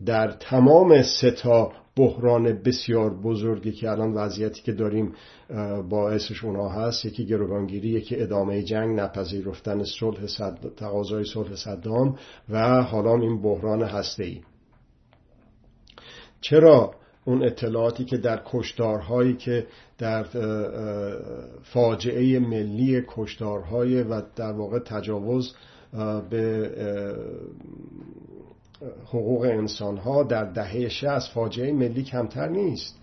در 0.06 0.32
تمام 0.32 1.02
ستا 1.02 1.72
بحران 1.96 2.54
بسیار 2.54 3.14
بزرگی 3.14 3.72
که 3.72 3.92
الان 3.92 4.14
وضعیتی 4.14 4.62
که 4.62 4.72
داریم 4.72 5.14
باعثش 5.90 6.44
اونها 6.44 6.70
هست. 6.70 7.06
یکی 7.06 7.26
گروگانگیری 7.26 7.90
یکی 7.90 8.22
ادامه 8.22 8.64
جنگ 8.64 9.00
نپذیرفتن 9.00 9.84
صلح 9.84 10.28
صد... 10.28 10.58
تقاضای 10.78 11.24
صلح 11.26 11.56
صدام 11.56 12.18
و 12.50 12.82
حالا 12.82 13.16
این 13.16 13.42
بحران 13.42 13.84
هسته 13.84 14.24
ای 14.24 14.42
چرا 16.42 16.94
اون 17.26 17.44
اطلاعاتی 17.44 18.06
که 18.06 18.18
در 18.18 18.42
کشتارهایی 18.46 19.34
که 19.34 19.68
در 19.98 20.24
فاجعه 21.64 22.40
ملی 22.40 23.04
کشتارهای 23.08 24.04
و 24.04 24.22
در 24.36 24.52
واقع 24.52 24.80
تجاوز 24.80 25.56
به 26.30 26.72
حقوق 29.06 29.42
انسان 29.42 29.98
ها 29.98 30.24
در 30.24 30.44
دهه 30.44 30.90
60 30.90 31.34
فاجعه 31.34 31.74
ملی 31.74 32.04
کمتر 32.04 32.50
نیست 32.50 33.00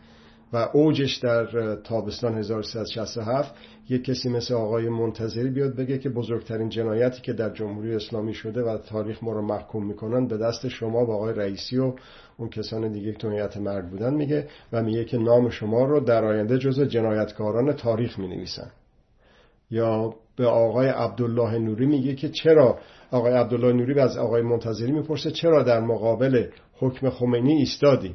و 0.53 0.69
اوجش 0.73 1.17
در 1.17 1.75
تابستان 1.77 2.39
1367 2.39 3.55
یک 3.89 4.05
کسی 4.05 4.29
مثل 4.29 4.55
آقای 4.55 4.89
منتظری 4.89 5.51
بیاد 5.51 5.77
بگه 5.77 5.99
که 5.99 6.09
بزرگترین 6.09 6.69
جنایتی 6.69 7.23
که 7.23 7.33
در 7.33 7.51
جمهوری 7.51 7.95
اسلامی 7.95 8.35
شده 8.35 8.63
و 8.63 8.79
تاریخ 8.79 9.23
ما 9.23 9.33
رو 9.33 9.43
محکوم 9.43 9.87
می‌کنن 9.87 10.27
به 10.27 10.37
دست 10.37 10.69
شما 10.69 11.05
با 11.05 11.15
آقای 11.15 11.35
رئیسی 11.35 11.79
و 11.79 11.95
اون 12.37 12.49
کسان 12.49 12.93
دیگه 12.93 13.13
که 13.13 13.19
تو 13.19 13.61
مرگ 13.61 13.85
بودن 13.85 14.15
میگه 14.15 14.49
و 14.73 14.83
میگه 14.83 15.05
که 15.05 15.19
نام 15.19 15.51
شما 15.51 15.85
رو 15.85 16.01
در 16.01 16.25
آینده 16.25 16.59
جز 16.59 16.81
جنایتکاران 16.81 17.73
تاریخ 17.73 18.19
می 18.19 18.29
نویسن 18.29 18.71
یا 19.71 20.15
به 20.37 20.47
آقای 20.47 20.89
عبدالله 20.89 21.59
نوری 21.59 21.87
میگه 21.87 22.15
که 22.15 22.29
چرا 22.29 22.79
آقای 23.11 23.33
عبدالله 23.33 23.73
نوری 23.73 24.01
از 24.01 24.17
آقای 24.17 24.43
منتظری 24.43 24.93
می‌پرسه 24.93 25.31
چرا 25.31 25.63
در 25.63 25.81
مقابل 25.81 26.47
حکم 26.79 27.11
خمینی 27.11 27.53
ایستادی؟ 27.53 28.15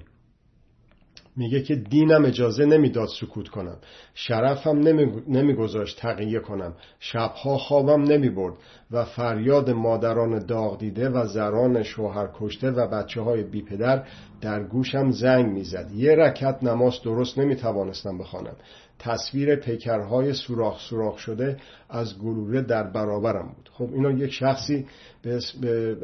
میگه 1.38 1.62
که 1.62 1.75
دینم 1.75 2.25
اجازه 2.25 2.66
نمی‌داد 2.66 3.08
سکوت 3.20 3.48
کنم. 3.48 3.78
شرفم 4.14 4.78
نمیگذاشت 5.28 6.00
تقیه 6.00 6.40
کنم. 6.40 6.74
شبها 7.00 7.58
خوابم 7.58 8.04
نمی‌برد 8.04 8.54
و 8.92 9.06
فریاد 9.06 9.70
مادران 9.70 10.46
داغ 10.46 10.80
دیده 10.80 11.10
و 11.10 11.28
زران 11.28 11.84
شوهر 11.84 12.30
کشته 12.40 12.72
و 12.72 12.88
بچه 12.88 13.22
های 13.22 13.44
بی 13.44 13.62
پدر 13.62 14.04
در 14.42 14.64
گوشم 14.64 15.12
زنگ 15.12 15.46
می‌زد. 15.46 15.92
یه 15.96 16.16
رکت 16.16 16.64
نماز 16.64 17.02
درست 17.04 17.38
نمی‌توانستم 17.38 18.18
بخوانم. 18.18 18.56
تصویر 19.00 19.56
پیکرهای 19.56 20.34
سوراخ 20.34 20.80
سوراخ 20.90 21.18
شده 21.18 21.58
از 21.90 22.20
گلوله 22.20 22.62
در 22.62 22.84
برابرم 22.84 23.54
بود. 23.56 23.70
خب 23.74 23.94
اینا 23.94 24.12
یک 24.12 24.32
شخصی 24.32 24.86
به, 25.22 25.96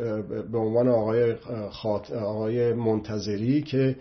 به 0.51 0.57
عنوان 0.57 0.87
آقای, 0.87 1.35
خاط... 1.71 2.11
آقای 2.11 2.73
منتظری 2.73 3.61
که 3.61 3.95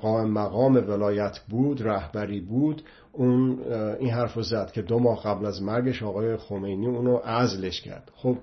قائم 0.00 0.30
مقام 0.30 0.74
ولایت 0.76 1.38
بود 1.48 1.82
رهبری 1.82 2.40
بود 2.40 2.82
اون 3.12 3.58
این 4.00 4.10
حرف 4.10 4.42
زد 4.42 4.70
که 4.72 4.82
دو 4.82 4.98
ماه 4.98 5.22
قبل 5.22 5.46
از 5.46 5.62
مرگش 5.62 6.02
آقای 6.02 6.36
خمینی 6.36 6.86
اونو 6.86 7.20
ازلش 7.24 7.80
کرد. 7.80 8.10
خب 8.14 8.36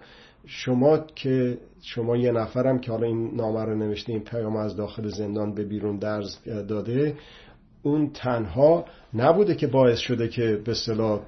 شما 0.46 0.98
که 0.98 1.58
شما 1.82 2.18
یه 2.18 2.32
نفرم 2.32 2.80
که 2.80 2.92
حالا 2.92 3.08
این 3.08 3.36
نامه 3.36 3.66
رو 3.66 3.76
نوشته 3.76 4.12
این 4.12 4.24
پیام 4.24 4.56
از 4.56 4.76
داخل 4.76 5.08
زندان 5.08 5.54
به 5.54 5.64
بیرون 5.64 5.98
درز 5.98 6.38
داده 6.46 7.16
اون 7.84 8.10
تنها 8.14 8.86
نبوده 9.14 9.56
که 9.56 9.68
باعث 9.68 10.00
شده 10.00 10.28
که 10.28 10.62
به 10.66 10.72
اصطلاح 10.72 11.20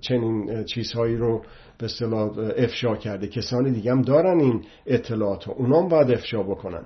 چنین 0.00 0.64
چیزهایی 0.64 1.16
رو 1.16 1.42
به 1.78 1.84
اصطلاح 1.84 2.30
افشا 2.56 2.96
کرده. 2.96 3.28
کسان 3.28 3.72
دیگه 3.72 3.90
هم 3.90 4.02
دارن 4.02 4.40
این 4.40 4.64
اطلاعات 4.86 5.48
و 5.48 5.52
اونام 5.52 5.88
باید 5.88 6.10
افشا 6.10 6.42
بکنن. 6.42 6.82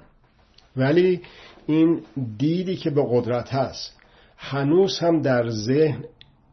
ولی 0.76 1.20
این 1.66 2.00
دیدی 2.38 2.76
که 2.76 2.90
به 2.90 3.04
قدرت 3.10 3.54
هست 3.54 4.00
هنوز 4.36 4.98
هم 4.98 5.22
در 5.22 5.48
ذهن 5.48 6.04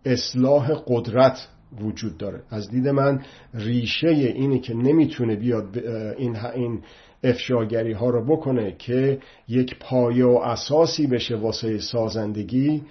اصلاح 0.05 0.73
قدرت 0.87 1.47
وجود 1.81 2.17
داره. 2.17 2.43
از 2.49 2.69
دید 2.69 2.87
من 2.87 3.21
ریشه 3.53 4.07
اینی 4.07 4.59
که 4.59 4.73
نمی‌تونه 4.73 5.35
بیاد 5.35 5.77
این 6.17 6.35
این 6.35 6.81
افشاگری 7.23 7.91
ها 7.91 8.09
رو 8.09 8.25
بکنه 8.25 8.75
که 8.77 9.19
یک 9.47 9.79
پایه 9.79 10.25
و 10.25 10.37
اساسی 10.43 11.07
بشه 11.07 11.35
واسه 11.35 11.77
سازندگی 11.77 12.83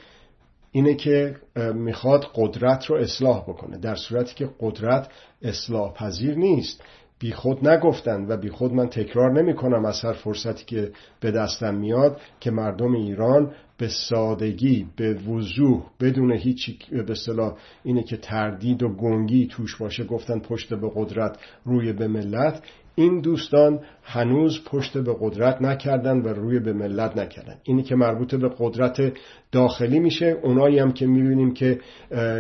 اینه 0.72 0.94
که 0.94 1.36
می‌خواد 1.74 2.26
قدرت 2.34 2.86
رو 2.86 2.96
اصلاح 2.96 3.42
بکنه 3.42 3.78
در 3.78 3.94
صورتی 3.94 4.34
که 4.34 4.50
قدرت 4.60 5.08
اصلاح 5.42 5.92
پذیر 5.92 6.34
نیست. 6.34 6.82
بی 7.18 7.32
خود 7.32 7.68
نگفتن 7.68 8.26
و 8.28 8.36
بی 8.36 8.50
خود 8.50 8.72
من 8.72 8.88
تکرار 8.88 9.32
نمی 9.42 9.54
کنم 9.54 9.84
از 9.84 10.00
هر 10.00 10.12
فرصتی 10.12 10.64
که 10.64 10.92
به 11.20 11.30
دستم 11.30 11.74
میاد 11.74 12.20
که 12.40 12.50
مردم 12.50 12.94
ایران 12.94 13.52
به 13.78 13.88
سادگی 13.88 14.86
به 14.96 15.14
وضوح 15.14 15.82
بدون 16.00 16.32
هیچ 16.32 16.90
به 17.06 17.14
صلاح 17.14 17.56
اینه 17.84 18.02
که 18.02 18.16
تردید 18.16 18.82
و 18.82 18.88
گنگی 18.88 19.46
توش 19.46 19.76
باشه 19.76 20.04
گفتن 20.04 20.38
پشت 20.38 20.74
به 20.74 20.90
قدرت 20.94 21.38
روی 21.64 21.92
به 21.92 22.08
ملت. 22.08 22.62
این 23.00 23.20
دوستان 23.20 23.80
هنوز 24.02 24.64
پشت 24.64 24.98
به 24.98 25.16
قدرت 25.20 25.62
نکردن 25.62 26.22
و 26.22 26.28
روی 26.28 26.58
به 26.58 26.72
ملت 26.72 27.16
نکردن. 27.16 27.54
اینی 27.62 27.82
که 27.82 27.94
مربوط 27.94 28.34
به 28.34 28.50
قدرت 28.58 29.12
داخلی 29.52 29.98
میشه 29.98 30.26
اونایی 30.42 30.78
هم 30.78 30.92
که 30.92 31.06
می‌بینیم 31.06 31.54
که 31.54 31.78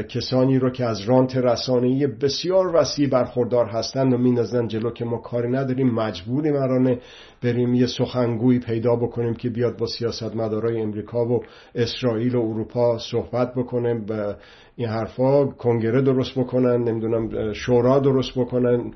کسانی 0.08 0.58
رو 0.58 0.70
که 0.70 0.84
از 0.84 1.00
رانت 1.00 1.36
رسانه‌ای 1.36 2.06
بسیار 2.06 2.76
وسیع 2.76 3.08
برخوردار 3.08 3.66
هستن 3.66 4.12
و 4.12 4.18
میندازن 4.18 4.66
جلو 4.66 4.90
که 4.90 5.04
ما 5.04 5.18
کاری 5.18 5.48
نداریم 5.48 5.90
مجبوریم 5.94 6.52
مرانه 6.52 6.98
بریم 7.42 7.74
یه 7.74 7.86
سخنگویی 7.86 8.58
پیدا 8.58 8.96
بکنیم 8.96 9.34
که 9.34 9.50
بیاد 9.50 9.78
با 9.78 9.86
سیاستمدارای 9.86 10.80
امریکا 10.80 11.24
و 11.26 11.42
اسرائیل 11.74 12.34
و 12.34 12.40
اروپا 12.40 12.98
صحبت 12.98 13.54
بکنه 13.54 13.94
این 14.76 14.88
حرفا 14.88 15.46
کنگره 15.46 16.02
درست 16.02 16.38
بکنن 16.38 16.82
نمی‌دونم 16.82 17.52
شورا 17.52 17.98
درست 17.98 18.38
بکنن 18.38 18.92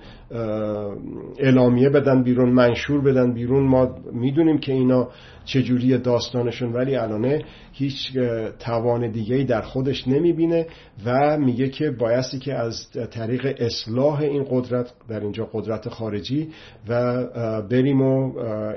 اعلامیه 1.39 1.89
بدن 1.89 2.23
بیرون 2.23 2.51
منشور 2.51 3.01
بدن 3.01 3.33
بیرون. 3.33 3.67
ما 3.67 3.95
می‌دونیم 4.13 4.59
که 4.59 4.73
اینا 4.73 5.09
چجوری 5.45 5.99
داستانشون 5.99 6.73
ولی 6.73 6.97
الانه 6.97 7.45
هیچ 7.73 8.19
توان 8.59 9.11
دیگه 9.11 9.45
در 9.45 9.63
خودش 9.63 10.09
نمی‌بینه 10.09 10.67
و 11.07 11.39
میگه 11.39 11.69
که 11.69 11.91
بایستی 11.91 12.39
که 12.39 12.55
از 12.55 12.91
طریق 13.11 13.57
اصلاح 13.59 14.21
این 14.21 14.47
قدرت 14.51 14.93
در 15.09 15.21
اینجا 15.21 15.49
قدرت 15.53 15.89
خارجی 15.89 16.49
و 16.89 17.25
بریم 17.63 18.03
و 18.03 18.33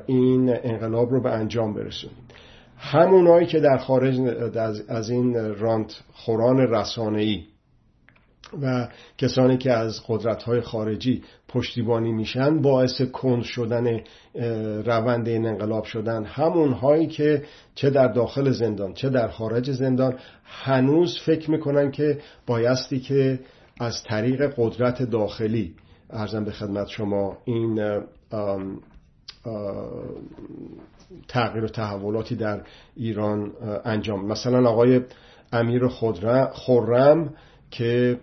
این 0.06 0.56
انقلاب 0.64 1.10
رو 1.10 1.22
به 1.22 1.32
انجام 1.32 1.74
برسونیم. 1.74 2.27
همونایی 2.78 3.48
که 3.48 3.60
در 3.60 3.78
خارج 3.78 4.20
از 4.88 5.10
این 5.10 5.56
رانت 5.56 6.02
خوران 6.14 6.58
رسانه‌ای 6.58 7.44
و 8.62 8.88
کسانی 9.18 9.58
که 9.58 9.72
از 9.72 10.02
قدرت‌های 10.08 10.62
خارجی 10.62 11.24
پشتیبانی 11.48 12.12
میشن 12.12 12.62
باعث 12.62 13.02
کند 13.02 13.44
شدن 13.44 14.02
روند 14.86 15.28
این 15.28 15.46
انقلاب 15.46 15.84
شدن 15.84 16.24
همون 16.24 16.74
هایی 16.74 17.08
که 17.08 17.44
چه 17.76 17.90
در 17.90 18.08
داخل 18.08 18.52
زندان 18.52 18.94
چه 18.94 19.10
در 19.10 19.28
خارج 19.28 19.72
زندان 19.72 20.16
هنوز 20.44 21.20
فکر 21.26 21.52
می‌کنن 21.52 21.92
که 21.92 22.20
بایستی 22.46 23.00
که 23.00 23.40
از 23.80 24.04
طریق 24.04 24.54
قدرت 24.58 25.04
داخلی 25.04 25.76
ارزم 26.10 26.44
به 26.44 26.52
خدمت 26.52 26.88
شما 26.88 27.38
این 27.46 28.02
تغییر 31.28 31.64
و 31.64 31.68
تحولاتی 31.68 32.36
در 32.36 32.62
ایران 32.96 33.52
انجام. 33.86 34.26
مثلا 34.26 34.70
آقای 34.70 35.02
امیر 35.54 35.88
خورم 36.54 37.34
که 37.72 38.20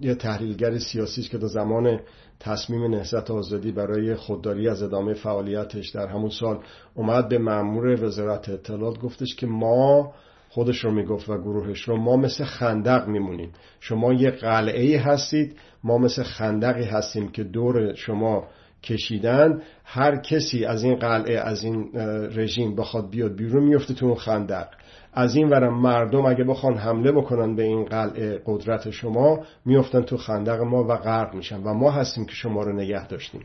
یه 0.00 0.14
تحلیلگر 0.14 0.78
سیاسی 0.78 1.22
که 1.22 1.38
در 1.38 1.46
زمان 1.46 2.00
تصمیم 2.40 2.94
نهضت 2.94 3.30
آزادی 3.30 3.72
برای 3.72 4.14
خودداری 4.14 4.68
از 4.68 4.82
ادامه 4.82 5.14
فعالیتش 5.14 5.88
در 5.88 6.06
همون 6.06 6.30
سال 6.30 6.58
اومد 6.94 7.28
به 7.28 7.38
مأمور 7.38 8.04
وزارت 8.04 8.48
اطلاعات 8.48 8.98
گفتش 8.98 9.34
که 9.34 9.46
ما 9.46 10.14
خودش 10.54 10.84
رو 10.84 10.90
می‌گفت 10.90 11.28
و 11.28 11.38
گروهش 11.38 11.80
رو 11.82 11.96
ما 11.96 12.16
مثل 12.16 12.44
خندق 12.44 13.08
میمونیم. 13.08 13.52
شما 13.80 14.12
یه 14.12 14.30
قلعه 14.30 15.00
هستید 15.00 15.56
ما 15.84 15.98
مثل 15.98 16.22
خندقی 16.22 16.84
هستیم 16.84 17.28
که 17.28 17.44
دور 17.44 17.94
شما 17.94 18.46
کشیدن. 18.82 19.62
هر 19.84 20.16
کسی 20.16 20.64
از 20.64 20.84
این 20.84 20.94
قلعه 20.94 21.38
از 21.38 21.64
این 21.64 21.90
رژیم 22.36 22.76
بخواد 22.76 23.10
بیاد 23.10 23.36
بیرون 23.36 23.64
میفته 23.64 23.94
تو 23.94 24.06
اون 24.06 24.14
خندق. 24.14 24.68
از 25.12 25.36
این 25.36 25.48
ورم 25.48 25.80
مردم 25.80 26.26
اگه 26.26 26.44
بخوان 26.44 26.76
حمله 26.76 27.12
بکنن 27.12 27.56
به 27.56 27.62
این 27.62 27.84
قلعه 27.84 28.42
قدرت 28.46 28.90
شما 28.90 29.40
میفتن 29.64 30.02
تو 30.02 30.16
خندق 30.16 30.60
ما 30.60 30.84
و 30.84 30.96
غرق 30.96 31.34
میشن. 31.34 31.62
و 31.62 31.74
ما 31.74 31.90
هستیم 31.90 32.24
که 32.24 32.32
شما 32.32 32.62
رو 32.62 32.72
نگه 32.72 33.06
داشتیم. 33.06 33.42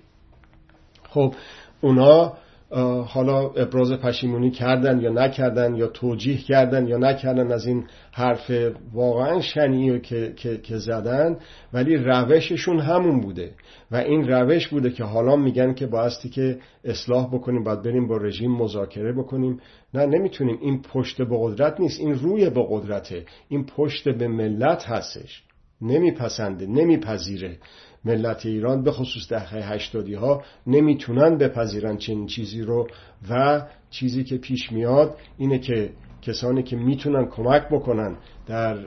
خب 1.09 1.33
اونا 1.81 2.33
حالا 3.05 3.49
ابراز 3.49 3.91
پشیمونی 3.91 4.51
کردن 4.51 4.99
یا 5.01 5.11
نکردن 5.11 5.75
یا 5.75 5.87
توجیه 5.87 6.37
کردن 6.37 6.87
یا 6.87 6.97
نکردن 6.97 7.51
از 7.51 7.65
این 7.67 7.87
حرف 8.11 8.51
واقعا 8.93 9.41
شنی 9.41 9.99
که،, 9.99 10.33
که،, 10.35 10.57
که 10.57 10.77
زدن 10.77 11.37
ولی 11.73 11.97
روششون 11.97 12.79
همون 12.79 13.21
بوده. 13.21 13.51
و 13.91 13.95
این 13.95 14.27
روش 14.27 14.67
بوده 14.67 14.89
که 14.89 15.03
حالا 15.03 15.35
میگن 15.35 15.73
که 15.73 15.87
بایستی 15.87 16.29
که 16.29 16.59
اصلاح 16.83 17.27
بکنیم 17.27 17.63
باید 17.63 17.81
بریم 17.81 18.07
با 18.07 18.17
رژیم 18.17 18.51
مذاکره 18.51 19.13
بکنیم. 19.13 19.59
نه 19.93 20.05
نمی‌تونیم. 20.05 20.57
این 20.61 20.81
پشت 20.81 21.21
به 21.21 21.37
قدرت 21.39 21.79
نیست. 21.79 21.99
این 21.99 22.13
روی 22.13 22.49
به 22.49 22.65
قدرته. 22.69 23.25
این 23.49 23.65
پشت 23.65 24.09
به 24.09 24.27
ملت 24.27 24.83
هستش. 24.85 25.43
نمیپسنده 25.81 26.65
نمیپذیره. 26.65 27.57
ملت 28.05 28.45
ایران 28.45 28.83
به 28.83 28.91
خصوص 28.91 29.29
دهه 29.29 29.73
هشتادی 29.73 30.13
ها 30.13 30.43
نمی‌تونن 30.67 31.37
بپذیرن 31.37 31.97
چنین 31.97 32.27
چیزی 32.27 32.61
رو 32.61 32.87
و 33.29 33.61
چیزی 33.89 34.23
که 34.23 34.37
پیش 34.37 34.71
میاد 34.71 35.17
اینه 35.37 35.59
که 35.59 35.89
کسانی 36.21 36.63
که 36.63 36.75
می‌تونن 36.75 37.25
کمک 37.25 37.69
بکنن 37.69 38.17
در 38.47 38.77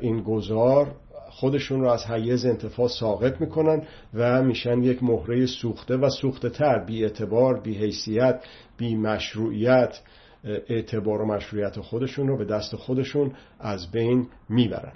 این 0.00 0.22
گذار 0.22 0.94
خودشون 1.30 1.80
رو 1.80 1.88
از 1.88 2.06
حیز 2.06 2.46
انتفاع 2.46 2.88
ساقط 2.88 3.40
می‌کنن 3.40 3.82
و 4.14 4.42
میشن 4.42 4.82
یک 4.82 5.02
مهره 5.02 5.46
سوخته 5.46 5.96
و 5.96 6.10
سوخته 6.10 6.50
تر 6.50 6.84
بی 6.84 7.04
اعتبار 7.04 7.60
بی 7.60 7.74
حیثیت 7.74 8.40
بی 8.76 8.96
مشروعیت 8.96 10.00
اعتبار 10.44 11.22
و 11.22 11.26
مشروعیت 11.26 11.80
خودشون 11.80 12.28
رو 12.28 12.38
به 12.38 12.44
دست 12.44 12.76
خودشون 12.76 13.32
از 13.60 13.90
بین 13.90 14.26
می‌برن. 14.48 14.92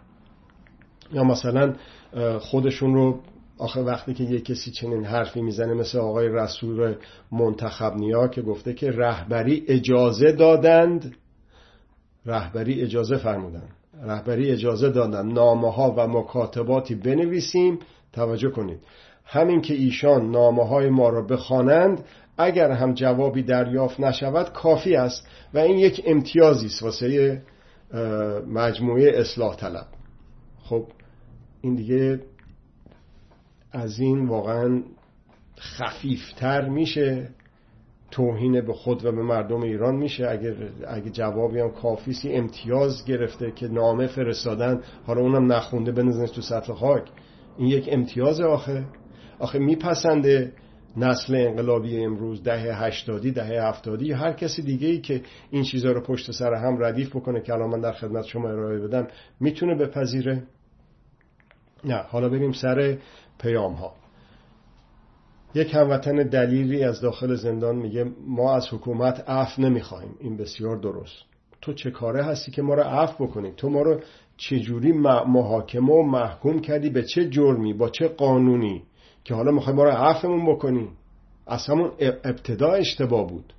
یا 1.12 1.25
مثلا 1.25 1.75
خودشون 2.40 2.94
رو 2.94 3.20
آخه 3.59 3.81
وقتی 3.81 4.14
که 4.14 4.25
یک 4.25 4.44
کسی 4.44 4.70
چنین 4.70 5.05
حرفی 5.05 5.42
می‌زنه 5.42 5.75
مثل 5.75 5.98
آقای 5.98 6.29
رسول 6.29 6.94
منتخب 7.33 7.96
نیا 7.96 8.29
که 8.29 8.42
گفته 8.42 8.75
که 8.75 8.90
رهبری 8.90 9.64
اجازه 9.68 10.33
دادند 10.33 11.16
رهبری 12.27 12.83
اجازه 12.83 13.16
فرمودن. 13.16 13.68
رهبری 14.03 14.51
اجازه 14.51 14.90
دادن. 14.90 15.33
نامه 15.33 15.72
ها 15.72 15.94
و 15.96 16.09
مکاتباتی 16.09 16.94
بنویسیم. 16.94 17.79
توجه 18.12 18.51
کنید. 18.51 18.79
همین 19.25 19.61
که 19.61 19.75
ایشان 19.75 20.31
نامه 20.31 20.68
های 20.68 20.88
ما 20.88 21.09
را 21.09 21.22
بخوانند 21.22 22.05
اگر 22.38 22.70
هم 22.70 22.94
جوابی 22.94 23.42
دریافت 23.42 24.01
نشود 24.01 24.53
کافی 24.53 24.96
است. 24.96 25.27
و 25.55 25.59
این 25.59 25.79
یک 25.79 26.03
امتیازی 26.07 26.66
است 26.66 26.83
واسه 26.83 27.42
مجموعه 28.46 29.20
اصلاح 29.20 29.57
طلب. 29.57 29.87
خب 30.64 30.87
این 31.62 31.75
دیگه 31.75 32.20
از 33.72 34.01
این 34.01 34.27
واقعا 34.27 34.83
خفیفتر 35.59 36.68
میشه. 36.68 37.29
توهین 38.11 38.61
به 38.61 38.72
خود 38.72 39.05
و 39.05 39.12
به 39.12 39.22
مردم 39.22 39.62
ایران 39.62 39.96
میشه. 39.96 40.29
اگر 40.29 40.55
اگه 40.88 41.11
جوابی 41.11 41.61
هم 41.61 41.70
کافی 41.70 42.14
امتیاز 42.25 43.05
گرفته 43.05 43.53
که 43.53 43.68
نامه 43.68 44.07
فرستادن 44.07 44.81
حالا 45.07 45.20
اونم 45.20 45.53
نخونده 45.53 45.92
بنزنش 45.92 46.31
تو 46.31 46.40
سطح 46.40 46.72
خاک. 46.72 47.09
این 47.59 47.68
یک 47.68 47.88
امتیاز 47.92 48.40
آخه. 48.40 48.85
آخه 49.38 49.59
میپسنده 49.59 50.53
نسل 50.96 51.35
انقلابی 51.35 52.05
امروز 52.05 52.42
دهه 52.42 52.85
هشتادی 52.85 53.31
دهه 53.33 53.68
هفتادی 53.68 54.12
هر 54.12 54.33
کسی 54.33 54.62
دیگه 54.62 54.88
ای 54.88 55.01
که 55.01 55.22
این 55.51 55.62
چیزها 55.62 55.92
رو 55.92 56.01
پشت 56.01 56.31
سر 56.31 56.55
هم 56.55 56.85
ردیف 56.85 57.16
بکنه 57.16 57.40
که 57.40 57.53
الان 57.53 57.70
من 57.70 57.81
در 57.81 57.92
خدمت 57.92 58.25
شما 58.25 58.48
ارائه 58.48 58.79
بدم 58.79 59.07
می‌تونه 59.40 59.75
بپذیره. 59.75 60.42
نه 61.85 61.97
حالا 61.97 62.29
بریم 62.29 62.53
سر 62.53 62.99
پیام 63.38 63.73
ها 63.73 63.92
یک 65.55 65.75
هموطن 65.75 66.16
دلیلی 66.16 66.85
از 66.85 67.01
داخل 67.01 67.35
زندان 67.35 67.77
میگه 67.77 68.07
ما 68.27 68.55
از 68.55 68.68
حکومت 68.73 69.31
عفو 69.31 69.62
نمی‌خوایم 69.62 70.14
این 70.21 70.37
بسیار 70.37 70.77
درست. 70.77 71.23
تو 71.61 71.73
چه 71.73 71.90
کاره 71.90 72.25
هستی 72.25 72.51
که 72.51 72.62
ما 72.62 72.75
رو 72.75 72.83
عفو 72.83 73.27
بکنی؟ 73.27 73.53
تو 73.57 73.71
ما 73.71 73.83
رو 73.83 74.01
چجوری 74.37 74.92
محاکمه 75.27 75.92
و 75.92 76.03
محکوم 76.03 76.61
کردی؟ 76.61 76.90
به 76.90 77.03
چه 77.03 77.29
جرمی؟ 77.29 77.73
با 77.75 77.88
چه 77.88 78.09
قانونی؟ 78.09 78.83
که 79.25 79.35
حالا 79.35 79.51
می‌خوای 79.53 79.77
ما 79.77 79.85
رو 79.85 79.90
عفومون 79.90 80.55
بکنی؟ 80.55 80.88
از 81.47 81.66
همون 81.66 81.90
ابتدا 81.99 82.73
اشتباه 82.73 83.27
بود. 83.27 83.53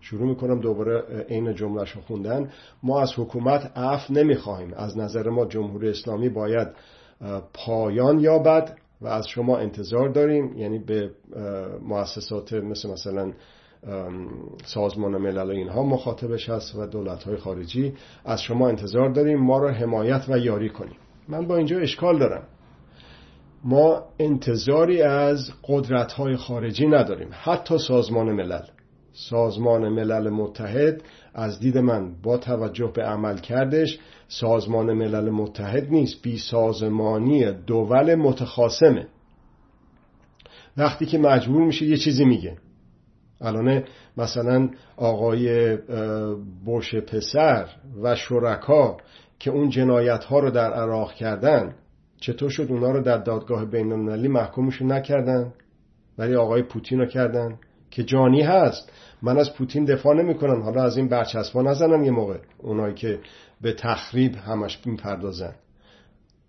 شروع 0.00 0.28
می‌کنم 0.28 0.60
دوباره 0.60 1.24
عین 1.28 1.54
جملهش 1.54 1.96
خوندن. 1.96 2.50
ما 2.82 3.00
از 3.00 3.12
حکومت 3.16 3.78
عفو 3.78 4.12
نمی‌خواهیم. 4.12 4.74
از 4.76 4.98
نظر 4.98 5.30
ما 5.30 5.44
جمهوری 5.44 5.88
اسلامی 5.88 6.28
باید 6.28 6.68
پایان 7.54 8.20
یابد 8.20 8.78
و 9.00 9.06
از 9.06 9.28
شما 9.28 9.58
انتظار 9.58 10.08
داریم. 10.08 10.56
یعنی 10.56 10.78
به 10.78 11.10
مؤسسات 11.82 12.52
مثل 12.52 12.90
مثلا 12.90 13.32
سازمان 14.64 15.16
ملل 15.16 15.46
و 15.46 15.50
اینها 15.50 15.82
مخاطبش 15.82 16.48
هست 16.48 16.74
و 16.74 16.86
دولت 16.86 17.22
های 17.22 17.36
خارجی 17.36 17.94
از 18.24 18.42
شما 18.42 18.68
انتظار 18.68 19.12
داریم. 19.12 19.38
ما 19.38 19.58
را 19.58 19.72
حمایت 19.72 20.24
و 20.28 20.38
یاری 20.38 20.68
کنیم. 20.68 20.96
من 21.28 21.46
با 21.46 21.56
اینجا 21.56 21.78
اشکال 21.78 22.18
دارم. 22.18 22.42
ما 23.64 24.02
انتظاری 24.18 25.02
از 25.02 25.50
قدرت 25.68 26.12
های 26.12 26.36
خارجی 26.36 26.86
نداریم. 26.86 27.28
حتی 27.32 27.78
سازمان 27.78 28.32
ملل. 28.32 28.62
سازمان 29.14 29.88
ملل 29.88 30.30
متحد 30.30 31.02
از 31.34 31.60
دید 31.60 31.78
من 31.78 32.14
با 32.22 32.36
توجه 32.36 32.92
به 32.94 33.02
عمل 33.02 33.38
کردش 33.38 33.98
سازمان 34.28 34.92
ملل 34.92 35.30
متحد 35.30 35.90
نیست 35.90 36.22
بی 36.22 36.38
سازمانی 36.38 37.52
دول 37.52 38.14
متخاسمه 38.14 39.06
وقتی 40.76 41.06
که 41.06 41.18
مجبور 41.18 41.64
میشه 41.64 41.86
یه 41.86 41.96
چیزی 41.96 42.24
میگه. 42.24 42.56
الان 43.40 43.84
مثلا 44.16 44.70
آقای 44.96 45.76
بوش 46.64 46.94
پسر 46.94 47.68
و 48.02 48.16
شرکا 48.16 48.96
که 49.38 49.50
اون 49.50 49.68
جنایت 49.68 50.24
ها 50.24 50.38
رو 50.38 50.50
در 50.50 50.72
عراق 50.72 51.12
کردن 51.12 51.74
چطور 52.20 52.50
شد 52.50 52.66
اونا 52.70 52.90
رو 52.90 53.02
در 53.02 53.18
دادگاه 53.18 53.64
بین 53.64 53.92
المللی 53.92 54.28
محکومشون 54.28 54.92
نکردن؟ 54.92 55.52
ولی 56.18 56.34
آقای 56.34 56.62
پوتین 56.62 56.98
رو 56.98 57.06
کردن؟ 57.06 57.58
که 57.94 58.04
جانی 58.04 58.42
هست. 58.42 58.92
من 59.22 59.38
از 59.38 59.54
پوتین 59.54 59.84
دفاع 59.84 60.14
نمی 60.14 60.34
کنم 60.34 60.62
حالا 60.62 60.82
از 60.82 60.96
این 60.96 61.08
برچسبا 61.08 61.62
نزنم 61.62 62.04
یه 62.04 62.10
موقع. 62.10 62.38
اونایی 62.58 62.94
که 62.94 63.20
به 63.60 63.72
تخریب 63.72 64.36
همش 64.36 64.86
می‌پردازن. 64.86 65.54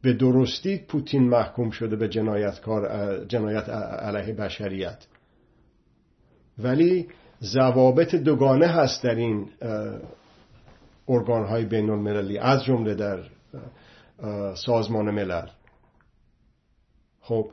به 0.01 0.13
درستی 0.13 0.77
پوتین 0.77 1.29
محکوم 1.29 1.69
شده 1.69 1.95
به 1.95 2.09
جنایتکار 2.09 3.25
جنایت 3.25 3.69
علیه 3.69 4.33
بشریت. 4.33 5.05
ولی 6.57 7.07
ضوابط 7.43 8.15
دوگانه 8.15 8.67
هست 8.67 9.03
در 9.03 9.15
این 9.15 9.49
ارگانهای 11.07 11.65
بین 11.65 11.89
المللی 11.89 12.37
از 12.37 12.63
جمله 12.63 12.95
در 12.95 13.19
سازمان 14.55 15.11
ملل. 15.11 15.47
خب 17.21 17.47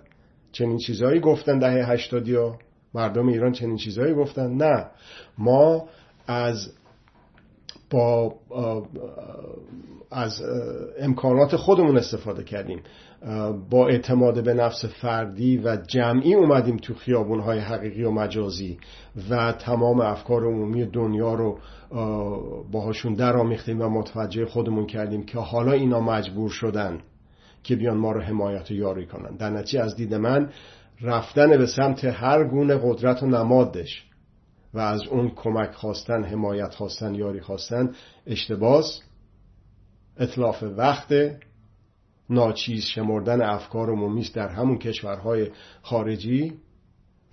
چنین 0.52 0.78
چیزهایی 0.78 1.20
گفتن 1.20 1.60
دهه 1.60 1.92
هشتادی 1.92 2.36
ها 2.36 2.58
مردم 2.94 3.28
ایران 3.28 3.52
چنین 3.52 3.78
چیزهایی 3.78 4.14
گفتن. 4.14 4.54
نه 4.54 4.86
ما 5.38 5.88
از 6.28 6.74
با 7.90 8.36
از 10.12 10.42
امکانات 11.00 11.56
خودمون 11.56 11.98
استفاده 11.98 12.44
کردیم. 12.44 12.82
با 13.70 13.88
اعتماد 13.88 14.44
به 14.44 14.54
نفس 14.54 14.86
فردی 14.86 15.58
و 15.58 15.76
جمعی 15.76 16.34
اومدیم 16.34 16.78
تو 16.78 16.94
خیابونهای 16.94 17.60
حقیقی 17.60 18.04
و 18.04 18.12
مجازی 18.12 18.78
و 19.30 19.52
تمام 19.52 20.02
افکار 20.02 20.44
عمومی 20.44 20.86
دنیا 20.86 21.34
رو 21.34 21.60
باهاشون 22.72 23.14
درآمیختیم 23.14 23.82
و 23.82 23.90
متوجه 23.90 24.46
خودمون 24.46 24.86
کردیم 24.86 25.26
که 25.26 25.40
حالا 25.40 25.72
اینا 25.72 26.00
مجبور 26.00 26.50
شدن 26.50 27.00
که 27.64 27.76
بیان 27.76 27.98
ما 27.98 28.12
رو 28.12 28.22
حمایت 28.22 28.72
و 28.72 28.74
یاری 28.74 29.06
کنن. 29.06 29.36
در 29.36 29.50
نتیجه 29.50 29.84
از 29.84 29.96
دید 29.96 30.14
من 30.14 30.50
رفتن 31.02 31.58
به 31.58 31.66
سمت 31.66 32.06
هر 32.06 32.44
گونه 32.44 32.80
قدرت 32.84 33.24
و 33.24 33.26
نمادش 33.26 34.07
و 34.78 34.80
از 34.80 35.08
اون 35.08 35.30
کمک 35.30 35.72
خواستن 35.72 36.24
حمایت 36.24 36.76
خواستن 36.76 37.16
یاری 37.16 37.42
خواستن 37.42 37.94
اشتباس 38.28 39.02
اطلاف 40.18 40.64
وقت 40.64 41.14
ناچیز 42.30 42.84
شمردن 42.84 43.42
افکار 43.42 43.90
عمومی 43.90 44.30
در 44.34 44.48
همون 44.48 44.78
کشورهای 44.78 45.52
خارجی 45.82 46.54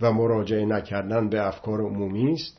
و 0.01 0.13
مراجعه 0.13 0.65
نکردن 0.65 1.29
به 1.29 1.47
افکار 1.47 1.81
عمومی 1.81 2.33
است. 2.33 2.57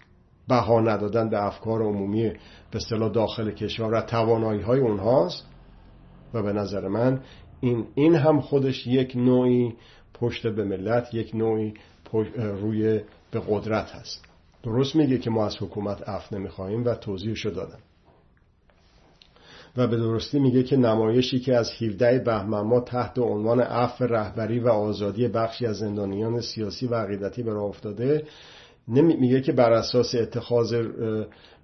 بها 0.49 0.81
ندادن 0.81 1.31
به 1.31 1.45
افکار 1.45 1.83
عمومی 1.83 2.29
به 2.71 2.77
اصطلاح 2.77 3.13
داخل 3.13 3.51
کشور 3.51 3.95
و 3.95 4.01
توانایی 4.01 4.61
های 4.61 4.81
اونهاست 4.81 5.47
و 6.35 6.43
به 6.43 6.53
نظر 6.53 6.89
من 6.89 7.21
این, 7.61 7.87
این 7.95 8.15
هم 8.15 8.41
خودش 8.41 8.87
یک 8.87 9.17
نوعی 9.17 9.75
پشت 10.15 10.47
به 10.47 10.65
ملت 10.65 11.15
یک 11.15 11.35
نوعی 11.35 11.75
روی 12.35 13.01
به 13.31 13.41
قدرت 13.49 13.91
هست. 13.91 14.36
درست 14.63 14.97
میگه 14.97 15.19
که 15.19 15.31
ما 15.31 15.47
از 15.47 15.57
حکومت 15.57 16.09
عفو 16.09 16.37
نمی‌خواهیم 16.37 16.85
و 16.85 16.95
توضیحشو 16.95 17.51
دادم. 17.51 17.79
و 19.77 19.87
به 19.87 19.97
درستی 19.97 20.39
میگه 20.39 20.63
که 20.63 20.77
نمایشی 20.77 21.41
که 21.41 21.57
از 21.57 21.71
17 21.83 22.19
بهمن 22.19 22.61
ما 22.61 22.81
تحت 22.81 23.19
عنوان 23.19 23.61
عفو 23.61 24.05
رهبری 24.05 24.61
و 24.61 24.69
آزادی 24.69 25.29
بخشی 25.29 25.67
از 25.67 25.77
زندانیان 25.77 26.41
سیاسی 26.41 26.87
و 26.87 26.95
عقیدتی 26.95 27.43
به 27.43 27.53
راه 27.53 27.65
افتاده 27.65 28.25
میگه 28.89 29.41
که 29.41 29.53
بر 29.53 29.73
اساس 29.73 30.15
اتخاذ 30.15 30.75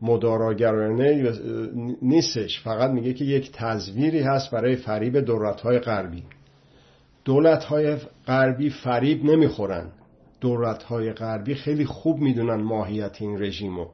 مداراگرانه 0.02 1.32
نیستش. 2.02 2.60
فقط 2.60 2.90
میگه 2.90 3.14
که 3.14 3.24
یک 3.24 3.50
تزویری 3.52 4.20
هست 4.20 4.50
برای 4.50 4.76
فریب 4.76 5.18
دولت‌های 5.18 5.78
غربی. 5.78 6.22
دولت‌های 7.24 7.96
غربی 8.26 8.70
فریب 8.70 9.24
نمی‌خورن. 9.24 9.86
دولت‌های 10.42 11.12
غربی 11.12 11.54
خیلی 11.54 11.84
خوب 11.84 12.18
می‌دونن 12.18 12.62
ماهیت 12.62 13.22
این 13.22 13.42
رژیمو. 13.42 13.86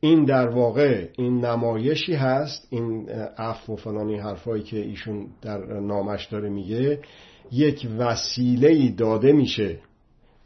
این 0.00 0.24
در 0.24 0.48
واقع 0.48 1.08
این 1.18 1.44
نمایشی 1.44 2.14
هست 2.14 2.66
این 2.70 3.08
عفو 3.38 3.72
و 3.72 3.76
فلانی 3.76 4.18
حرفایی 4.18 4.62
که 4.62 4.76
ایشون 4.76 5.26
در 5.42 5.80
نامش 5.80 6.26
داره 6.26 6.48
میگه 6.48 7.00
یک 7.52 7.88
وسیله 7.98 8.88
داده 8.88 9.32
میشه 9.32 9.78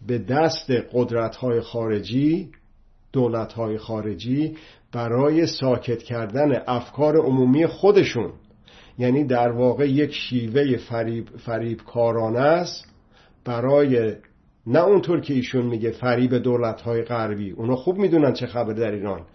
به 0.06 0.18
دست 0.18 0.70
قدرت 0.92 1.36
های 1.36 1.60
خارجی 1.60 2.50
دولت 3.12 3.52
های 3.52 3.78
خارجی 3.78 4.56
برای 4.92 5.46
ساکت 5.46 6.02
کردن 6.02 6.62
افکار 6.66 7.16
عمومی 7.16 7.66
خودشون. 7.66 8.32
یعنی 8.98 9.24
در 9.24 9.52
واقع 9.52 9.88
یک 9.90 10.14
شیوه 10.14 10.76
فریب, 10.76 11.36
فریب 11.36 11.78
کارانه 11.78 12.40
است 12.40 12.84
برای 13.44 14.14
نه 14.66 14.78
اونطور 14.78 15.20
که 15.20 15.34
ایشون 15.34 15.66
میگه 15.66 15.90
فریب 15.90 16.34
دولت 16.34 16.80
های 16.80 17.02
غربی. 17.02 17.50
اونا 17.50 17.76
خوب 17.76 17.98
می‌دونن 17.98 18.32
چه 18.32 18.46
خبر 18.46 18.72
در 18.72 18.92
ایران. 18.92 19.26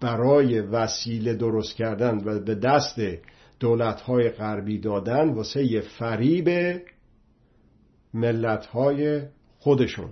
برای 0.00 0.60
وسیله 0.60 1.34
درست 1.34 1.76
کردن 1.76 2.18
و 2.24 2.40
به 2.40 2.54
دست 2.54 3.00
دولت 3.60 4.00
های 4.00 4.30
غربی 4.30 4.78
دادن 4.78 5.28
واسه 5.28 5.80
فریب 5.80 6.80
ملت 8.14 8.66
های 8.66 9.22
خودشون. 9.58 10.08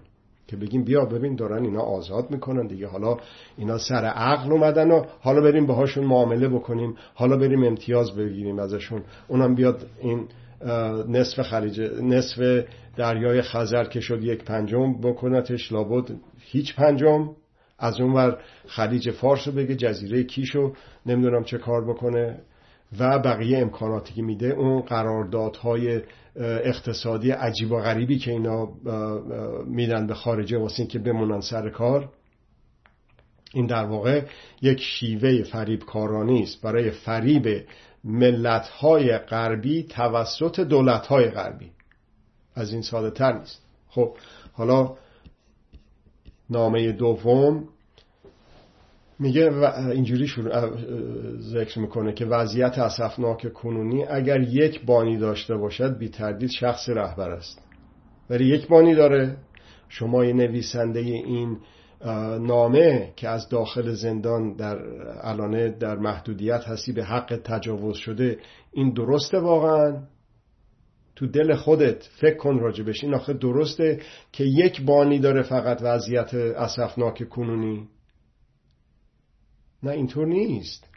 که 0.46 0.56
بگیم 0.56 0.84
بیا 0.84 1.04
ببین 1.04 1.36
دارن 1.36 1.64
اینا 1.64 1.80
آزاد 1.80 2.30
می‌کنن 2.30 2.66
دیگه. 2.66 2.86
حالا 2.86 3.16
اینا 3.56 3.78
سر 3.78 4.04
عقل 4.04 4.52
اومدن 4.52 4.90
و 4.90 5.04
حالا 5.20 5.40
بریم 5.40 5.66
باهاشون 5.66 6.04
معامله 6.04 6.48
بکنیم. 6.48 6.94
حالا 7.14 7.36
بریم 7.36 7.64
امتیاز 7.64 8.16
بگیریم 8.16 8.58
ازشون. 8.58 9.02
اونم 9.28 9.54
بیاد 9.54 9.86
این 10.00 10.28
نصف 11.08 11.42
خلیج 11.42 11.80
نصف 12.02 12.64
دریای 12.96 13.42
خزر 13.42 13.84
که 13.84 14.00
شد 14.00 14.24
یک 14.24 14.44
پنجم 14.44 15.00
بکنتش 15.00 15.72
لابد 15.72 16.10
هیچ 16.40 16.74
پنجم. 16.74 17.30
از 17.78 18.00
اون 18.00 18.12
ور 18.12 18.38
خلیج 18.66 19.10
فارس 19.10 19.48
رو 19.48 19.52
بگه 19.54 19.74
جزیره 19.74 20.24
کیشو 20.24 20.72
نمی‌دونم 21.06 21.44
چه 21.44 21.58
کار 21.58 21.84
بکنه. 21.84 22.40
و 22.98 23.18
بقیه 23.18 23.58
امکاناتی 23.58 24.14
که 24.14 24.22
میده 24.22 24.46
اون 24.46 24.80
قراردادهای 24.80 26.00
اقتصادی 26.40 27.30
عجیب 27.30 27.72
و 27.72 27.76
غریبی 27.76 28.18
که 28.18 28.30
اینا 28.30 28.68
میدن 29.66 30.06
به 30.06 30.14
خارجه 30.14 30.58
واسه 30.58 30.86
که 30.86 30.98
بمونن 30.98 31.40
سر 31.40 31.70
کار. 31.70 32.08
این 33.54 33.66
در 33.66 33.84
واقع 33.84 34.22
یک 34.62 34.80
شیوه 34.80 35.42
فریب 35.42 35.80
کارانی 35.84 36.42
است. 36.42 36.62
برای 36.62 36.90
فریب 36.90 37.64
ملتهای 38.06 39.18
غربی 39.18 39.82
توسط 39.82 40.60
دولتهای 40.60 41.30
غربی. 41.30 41.70
از 42.54 42.72
این 42.72 42.82
ساده 42.82 43.10
تر 43.10 43.38
نیست. 43.38 43.62
خب 43.88 44.16
حالا 44.52 44.96
نامه 46.50 46.92
دوم 46.92 47.68
میگه 49.18 49.52
اینجوری 49.90 50.32
ذکر 51.38 51.78
می‌کنه 51.78 52.12
که 52.12 52.24
وضعیت 52.26 52.78
اصفناک 52.78 53.52
کنونی 53.52 54.04
اگر 54.04 54.40
یک 54.40 54.84
بانی 54.84 55.16
داشته 55.16 55.56
باشد 55.56 55.98
بی 55.98 56.08
تردید 56.08 56.50
شخص 56.50 56.88
رهبر 56.88 57.30
است. 57.30 57.62
ولی 58.30 58.44
یک 58.44 58.68
بانی 58.68 58.94
داره. 58.94 59.36
شما 59.88 60.22
نویسنده 60.22 61.00
این 61.00 61.58
نامه 62.40 63.12
که 63.16 63.28
از 63.28 63.48
داخل 63.48 63.92
زندان 63.92 64.56
در 64.56 64.78
الانه 65.20 65.68
در 65.68 65.96
محدودیت 65.96 66.64
هستی 66.64 66.92
به 66.92 67.04
حق 67.04 67.40
تجاوز 67.44 67.96
شده 67.96 68.38
این 68.72 68.92
درسته 68.92 69.38
واقعا؟ 69.38 70.02
تو 71.16 71.26
دل 71.26 71.54
خودت 71.54 72.08
فکر 72.20 72.36
کن 72.36 72.58
راجبش 72.58 73.04
این 73.04 73.14
آخه 73.14 73.32
درسته 73.32 74.00
که 74.32 74.44
یک 74.44 74.82
بانی 74.82 75.18
داره 75.18 75.42
فقط 75.42 75.78
وضعیت 75.82 76.34
اصفناک 76.34 77.28
کنونی؟ 77.28 77.88
نه 79.82 79.90
اینطور 79.90 80.26
نیست. 80.26 80.88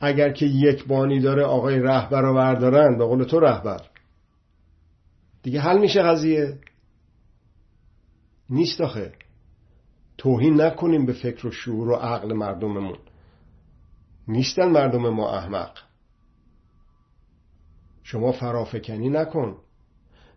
اگر 0.00 0.32
که 0.32 0.46
یک 0.46 0.86
بانی 0.86 1.20
داره 1.20 1.44
آقای 1.44 1.78
رهبر 1.78 2.22
رو 2.22 2.34
بردارن 2.34 2.98
به 2.98 3.04
قول 3.04 3.24
تو 3.24 3.40
رهبر. 3.40 3.80
دیگه 5.42 5.60
حل 5.60 5.78
میشه 5.78 6.02
قضیه. 6.02 6.58
نیست 8.50 8.80
آخه. 8.80 9.12
توهین 10.20 10.60
نکنیم 10.60 11.06
به 11.06 11.12
فکر 11.12 11.46
و 11.46 11.50
شعور 11.50 11.88
و 11.88 11.94
عقل 11.94 12.32
مردممون. 12.32 12.98
نیستن 14.28 14.68
مردم 14.68 15.08
ما 15.08 15.36
احمق. 15.36 15.78
شما 18.02 18.32
فرافکنی 18.32 19.08
نکن. 19.08 19.56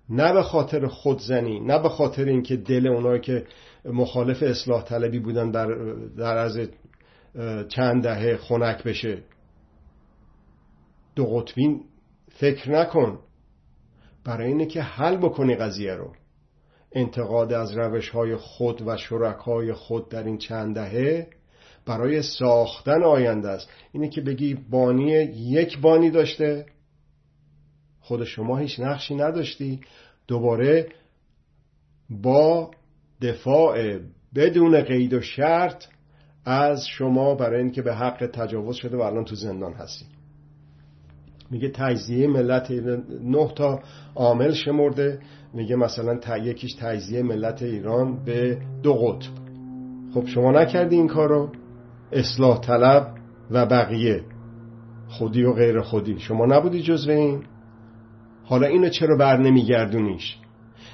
نه 0.09 0.33
به 0.33 0.43
خاطر 0.43 0.87
خودزنی 0.87 1.59
نه 1.59 1.79
به 1.79 1.89
خاطر 1.89 2.25
اینکه 2.25 2.55
دل 2.55 2.87
اونایی 2.87 3.21
که 3.21 3.45
مخالف 3.85 4.43
اصلاح 4.43 4.83
طلبی 4.83 5.19
بودن 5.19 5.51
در, 5.51 5.67
در 6.17 6.37
از 6.37 6.69
چند 7.67 8.03
دهه 8.03 8.37
خنک 8.37 8.83
بشه. 8.83 9.23
دو 11.15 11.25
قطبین 11.25 11.83
فکر 12.31 12.71
نکن. 12.71 13.19
برای 14.23 14.47
اینه 14.47 14.65
که 14.65 14.81
حل 14.81 15.17
بکنی 15.17 15.55
قضیه 15.55 15.93
رو. 15.93 16.13
انتقاد 16.95 17.53
از 17.53 17.77
روش 17.77 18.09
های 18.09 18.35
خود 18.35 18.87
و 18.87 18.97
شرکای 18.97 19.73
خود 19.73 20.09
در 20.09 20.23
این 20.23 20.37
چند 20.37 20.75
دهه 20.75 21.27
برای 21.85 22.21
ساختن 22.21 23.03
آینده 23.03 23.49
است. 23.49 23.69
اینه 23.91 24.09
که 24.09 24.21
بگی 24.21 24.53
بانی 24.53 25.11
یک 25.23 25.79
بانی 25.81 26.09
داشته. 26.09 26.65
خود 27.99 28.23
شما 28.23 28.57
هیچ 28.57 28.79
نقشی 28.79 29.15
نداشتی. 29.15 29.81
دوباره 30.27 30.89
با 32.09 32.71
دفاع 33.21 33.99
بدون 34.35 34.81
قید 34.81 35.13
و 35.13 35.21
شرط 35.21 35.85
از 36.45 36.87
شما 36.87 37.35
برای 37.35 37.61
اینکه 37.61 37.81
به 37.81 37.95
حق 37.95 38.29
تجاوز 38.33 38.75
شده 38.75 38.97
و 38.97 39.01
الان 39.01 39.25
تو 39.25 39.35
زندان 39.35 39.73
هستی. 39.73 40.05
میگه 41.53 41.69
تجزیه 41.69 42.27
ملت 42.27 42.71
نه 43.23 43.47
تا 43.55 43.79
عامل 44.15 44.51
شمرده. 44.53 45.19
میگه 45.53 45.75
مثلا 45.75 46.37
یکیش 46.37 46.73
تجزیه 46.73 47.23
ملت 47.23 47.61
ایران 47.61 48.23
به 48.25 48.57
دو 48.83 48.93
قطب. 48.93 49.31
خب 50.13 50.25
شما 50.25 50.51
نکردی 50.51 50.95
این 50.95 51.07
کارو؟ 51.07 51.51
اصلاح 52.11 52.59
طلب 52.59 53.15
و 53.51 53.65
بقیه. 53.65 54.23
خودی 55.07 55.43
و 55.43 55.53
غیر 55.53 55.81
خودی. 55.81 56.19
شما 56.19 56.45
نبودی 56.45 56.81
جزو 56.81 57.11
این؟ 57.11 57.43
حالا 58.43 58.67
اینو 58.67 58.89
چرا 58.89 59.17
بر 59.17 59.37
نمیگردونیش؟ 59.37 60.37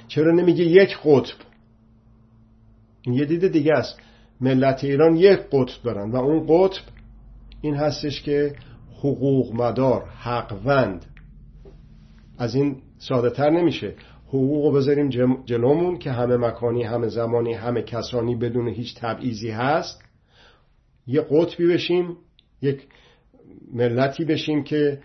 چرا 0.07 0.31
نمیگه 0.31 0.63
یک 0.63 0.97
قطب؟ 1.05 1.37
این 3.01 3.15
یه 3.15 3.25
دید 3.25 3.47
دیگه 3.47 3.73
است. 3.73 3.99
ملت 4.41 4.83
ایران 4.83 5.15
یک 5.15 5.39
قطب 5.51 5.83
دارن 5.83 6.11
و 6.11 6.15
اون 6.15 6.45
قطب 6.47 6.81
این 7.61 7.75
هستش 7.75 8.21
که 8.21 8.55
حقوق 8.99 9.53
مدار 9.53 10.05
حقوند. 10.05 11.05
از 12.37 12.55
این 12.55 12.81
ساده 12.97 13.29
تر 13.29 13.49
نمیشه. 13.49 13.95
حقوق 14.27 14.75
بذاریم 14.75 15.09
جلومون 15.45 15.97
که 15.97 16.11
همه 16.11 16.37
مکانی 16.37 16.83
همه 16.83 17.07
زمانی 17.07 17.53
همه 17.53 17.81
کسانی 17.81 18.35
بدون 18.35 18.67
هیچ 18.67 18.95
تبعیضی 18.95 19.49
هست. 19.49 20.03
یه 21.07 21.21
قطبی 21.21 21.67
بشیم 21.67 22.17
یک 22.61 22.87
ملتی 23.73 24.25
بشیم 24.25 24.63
که 24.63 24.99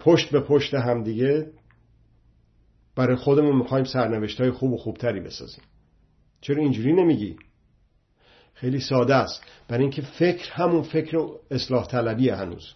پشت 0.00 0.30
به 0.30 0.40
پشت 0.40 0.74
همدیگه 0.74 1.50
برای 2.96 3.16
خودمون 3.16 3.56
می‌خوایم 3.56 3.84
سرنوشت 3.84 4.40
های 4.40 4.50
خوب 4.50 4.72
و 4.72 4.76
خوبتری 4.76 5.20
بسازیم. 5.20 5.64
چرا 6.40 6.62
اینجوری 6.62 6.92
نمیگی؟ 6.92 7.36
خیلی 8.54 8.80
ساده 8.80 9.14
است. 9.14 9.42
برای 9.68 9.82
اینکه 9.82 10.02
فکر 10.02 10.52
همون 10.52 10.82
فکر 10.82 11.26
اصلاح 11.50 11.86
طلبی 11.86 12.28
هنوز. 12.28 12.74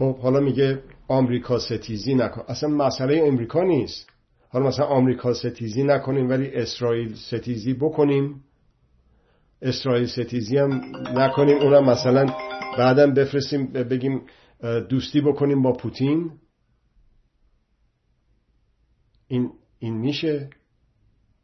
خب 0.00 0.18
حالا 0.18 0.40
میگه 0.40 0.82
آمریکا 1.08 1.58
ستیزی 1.58 2.14
نکن. 2.14 2.42
اصلا 2.48 2.68
مسئله 2.68 3.22
امریکا 3.26 3.62
نیست. 3.62 4.10
حالا 4.48 4.66
مثلا 4.66 4.86
آمریکا 4.86 5.34
ستیزی 5.34 5.82
نکنیم 5.82 6.30
ولی 6.30 6.54
اسرائیل 6.54 7.14
ستیزی 7.14 7.74
بکنیم. 7.74 8.44
اسرائیل 9.62 10.06
ستیزی 10.06 10.58
هم 10.58 10.70
نکنیم. 11.18 11.56
اونم 11.56 11.84
مثلا 11.90 12.26
بعدا 12.78 13.06
بفرستیم 13.06 13.66
بگیم 13.66 14.22
دوستی 14.88 15.20
بکنیم 15.20 15.62
با 15.62 15.72
پوتین. 15.72 16.30
این, 19.28 19.50
این 19.78 19.94
میشه؟ 19.94 20.50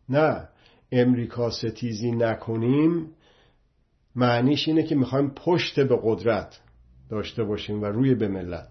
نه. 0.09 0.49
امریکا 0.93 1.51
ستیزی 1.51 2.11
نکنیم 2.11 3.11
معنیش 4.15 4.69
اینه 4.69 4.83
که 4.83 4.95
می‌خوایم 4.95 5.31
پشت 5.31 5.81
به 5.81 5.99
قدرت 6.03 6.61
داشته 7.09 7.45
باشیم 7.45 7.83
و 7.83 7.85
روی 7.85 8.15
به 8.15 8.29
ملت. 8.29 8.69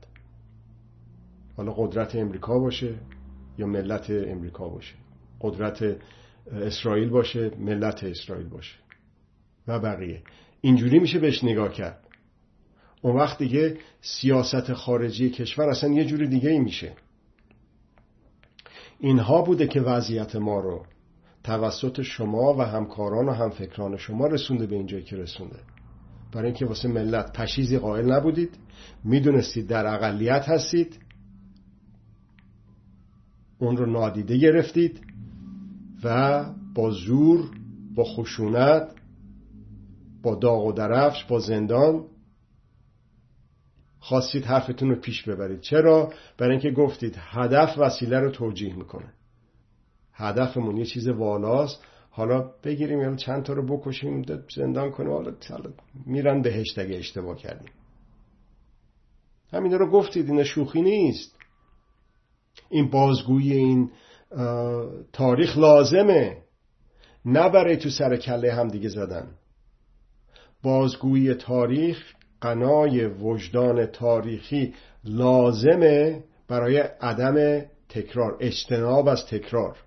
حالا 1.58 1.74
قدرت 1.74 2.16
امریکا 2.16 2.60
باشه 2.60 2.96
یا 3.58 3.68
ملت 3.68 4.10
امریکا 4.10 4.70
باشه. 4.70 4.96
قدرت 5.42 5.98
اسرائیل 6.52 7.10
باشه 7.10 7.52
ملت 7.60 8.04
اسرائیل 8.04 8.48
باشه. 8.48 8.76
و 9.68 9.80
بقیه. 9.80 10.22
اینجوری 10.62 11.00
میشه 11.00 11.20
بهش 11.20 11.44
نگاه 11.44 11.74
کرد. 11.74 12.08
اون 13.02 13.16
وقت 13.16 13.38
دیگه 13.38 13.78
سیاست 14.02 14.74
خارجی 14.74 15.30
کشور 15.30 15.70
اصلا 15.70 15.94
یه 15.94 16.06
جوری 16.06 16.28
دیگه 16.28 16.50
ای 16.50 16.60
میشه. 16.60 16.94
اینها 19.00 19.42
بوده 19.42 19.68
که 19.68 19.82
وضعیت 19.82 20.36
ما 20.36 20.60
رو 20.60 20.86
توسط 21.44 22.02
شما 22.02 22.54
و 22.54 22.62
همکاران 22.62 23.30
و 23.30 23.32
همفکران 23.32 23.98
شما 23.98 24.28
رسونده 24.28 24.66
به 24.66 24.76
اینجایی 24.76 25.04
که 25.04 25.16
رسونده. 25.16 25.60
برای 26.32 26.46
اینکه 26.46 26.66
واسه 26.66 26.88
ملت 26.88 27.34
پشیزی 27.34 27.78
قائل 27.78 28.12
نبودید. 28.12 28.58
می‌دونستید 29.04 29.68
در 29.68 29.94
اقلیت 29.96 30.50
هستید. 30.50 31.00
اون 33.60 33.78
رو 33.78 33.86
نادیده 33.86 34.38
گرفتید 34.38 35.02
و 36.04 36.46
با 36.76 36.92
زور 36.92 37.52
با 37.96 38.04
خشونت 38.04 38.88
با 40.24 40.36
داغ 40.36 40.66
و 40.66 40.72
درفش 40.72 41.24
با 41.24 41.40
زندان 41.40 42.06
خواستید 44.00 44.46
حرفتون 44.46 44.90
رو 44.90 44.96
پیش 44.96 45.24
ببرید. 45.24 45.60
چرا؟ 45.60 46.14
برای 46.38 46.52
اینکه 46.52 46.72
گفتید 46.72 47.16
هدف 47.18 47.78
وسیله 47.78 48.20
رو 48.20 48.32
توجیه 48.32 48.76
می‌کنه. 48.76 49.14
هدفمون 50.14 50.78
یه 50.78 50.86
چیز 50.86 51.08
والاست. 51.08 51.84
حالا 52.16 52.52
بگیریم 52.64 53.02
یا 53.02 53.16
چند 53.16 53.44
تا 53.44 53.54
رو 53.54 53.78
بکشیم 53.78 54.26
زندان 54.56 54.92
کنیم. 54.92 55.12
حالا 55.12 55.34
میرن 56.06 56.42
بهشت 56.42 56.80
اگه 56.80 56.98
اشتباه 56.98 57.38
کردیم. 57.38 57.72
همین 59.52 59.72
رو 59.72 59.92
گفتید 59.92 60.30
این 60.30 60.44
شوخی 60.44 60.82
نیست. 60.82 61.36
این 62.70 62.90
بازگویی 62.90 63.54
این 63.54 63.92
تاریخ 65.14 65.58
لازمه. 65.58 66.38
نه 67.26 67.50
برای 67.50 67.78
تو 67.78 67.90
سر 67.90 68.18
کله 68.18 68.54
هم 68.54 68.68
دیگه 68.68 68.90
زدن. 68.90 69.28
بازگویی 70.64 71.34
تاریخ 71.34 72.14
قنای 72.42 73.06
وجدان 73.06 73.86
تاریخی 73.86 74.74
لازمه 75.04 76.24
برای 76.48 76.78
عدم 76.78 77.66
تکرار 77.90 78.38
اجتناب 78.40 79.08
از 79.08 79.26
تکرار. 79.26 79.78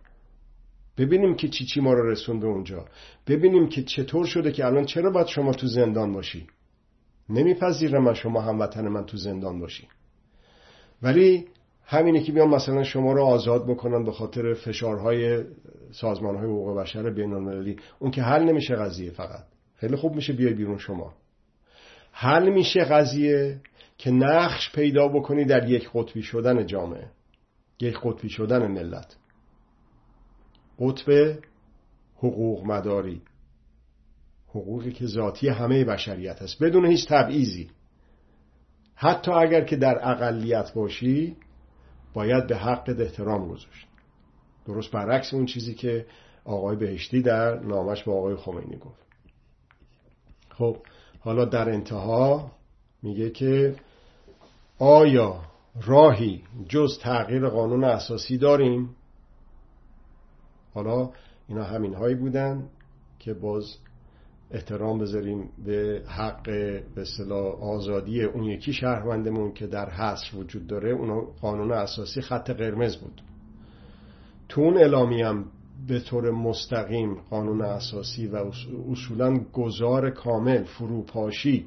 ببینیم 0.99 1.35
که 1.35 1.49
چی 1.49 1.65
چی 1.65 1.81
ما 1.81 1.93
رو 1.93 2.11
رسونده 2.11 2.47
اونجا. 2.47 2.85
ببینیم 3.27 3.69
که 3.69 3.83
چطور 3.83 4.27
شده 4.27 4.53
که 4.53 4.67
الان 4.67 4.85
چرا 4.85 5.11
باید 5.11 5.27
شما 5.27 5.53
تو 5.53 5.67
زندان 5.67 6.13
باشی؟ 6.13 6.47
نمیپذیرم 7.29 8.05
من 8.05 8.15
شما 8.15 8.41
هموطن 8.41 8.89
من 8.89 9.07
تو 9.07 9.17
زندان 9.17 9.61
باشی. 9.61 9.89
ولی 11.03 11.47
همینه 11.85 12.23
که 12.23 12.33
بیان 12.33 12.49
مثلا 12.49 12.85
شما 12.85 13.13
رو 13.13 13.25
آزاد 13.25 13.67
بکنن 13.67 14.05
به 14.05 14.13
خاطر 14.13 14.55
فشارهای 14.55 15.45
سازمان 15.93 16.37
های 16.37 16.45
حقوق 16.45 16.79
بشر 16.79 17.11
بین 17.11 17.33
المللی 17.33 17.77
اون 17.99 18.11
که 18.11 18.23
حل 18.23 18.43
نمیشه 18.43 18.77
قضیه 18.77 19.11
فقط. 19.11 19.45
خیلی 19.77 19.97
خوب 19.97 20.15
میشه 20.15 20.33
بیای 20.33 20.55
بیرون 20.55 20.79
شما. 20.79 21.15
حل 22.13 22.49
میشه 22.51 22.81
قضیه 22.81 23.61
که 23.99 24.11
نقش 24.11 24.73
پیدا 24.73 25.09
بکنی 25.09 25.45
در 25.45 25.69
یک 25.69 25.91
قطبی 25.95 26.23
شدن 26.23 26.67
جامعه. 26.67 27.11
یک 27.81 27.99
قطبی 28.03 28.29
شدن 28.29 28.67
ملت. 28.67 29.17
قطب 30.79 31.39
حقوق 32.17 32.65
مداری 32.65 33.23
حقوقی 34.49 34.93
که 34.93 35.07
ذاتی 35.07 35.49
همه 35.49 35.85
بشریت 35.85 36.43
است 36.43 36.63
بدون 36.63 36.87
هیچ 36.87 37.09
تبعیضی. 37.09 37.71
حتی 38.95 39.31
اگر 39.31 39.65
که 39.65 39.77
در 39.77 39.99
اقلیت 40.03 40.75
باشی 40.75 41.37
باید 42.15 42.47
به 42.47 42.57
حق 42.57 42.97
احترام 42.99 43.49
گذاشت 43.49 43.87
درست 44.67 44.91
برعکس 44.91 45.35
اون 45.35 45.47
چیزی 45.47 45.75
که 45.75 46.07
آقای 46.45 46.77
بهشتی 46.77 47.23
در 47.23 47.61
نامش 47.61 48.03
با 48.03 48.13
آقای 48.13 48.37
خمینی 48.37 48.77
گفت. 48.77 49.07
خب 50.49 50.77
حالا 51.21 51.45
در 51.45 51.71
انتها 51.71 52.53
میگه 53.03 53.31
که 53.31 53.77
آیا 54.79 55.41
راهی 55.87 56.43
جز 56.69 56.99
تغییر 56.99 57.49
قانون 57.49 57.85
اساسی 57.85 58.39
داریم؟ 58.39 58.97
حالا 60.79 61.11
اینا 61.49 61.65
همین 61.65 61.95
هایی 61.95 62.15
بودن 62.15 62.69
که 63.19 63.35
باز 63.35 63.77
احترام 64.51 64.99
بذاریم 64.99 65.51
به 65.65 66.03
حق 66.07 66.43
به 66.95 67.03
اصطلاح 67.03 67.63
آزادی 67.63 68.25
اون 68.25 68.45
یکی 68.45 68.73
شهروندمون 68.73 69.53
که 69.53 69.67
در 69.67 69.91
حصر 69.91 70.37
وجود 70.37 70.67
داره. 70.67 70.91
اون 70.91 71.27
قانون 71.41 71.73
اساسی 71.73 72.21
خط 72.21 72.51
قرمز 72.51 72.97
بود. 72.97 73.23
تو 74.49 74.61
اون 74.61 74.77
اعلامی 74.77 75.23
هم 75.23 75.45
به 75.89 76.01
طور 76.01 76.31
مستقیم 76.31 77.15
قانون 77.15 77.63
اساسی 77.63 78.27
و 78.27 78.45
اصولا 78.91 79.39
گذار 79.53 80.11
کامل 80.11 80.65
فروپاشی 80.65 81.67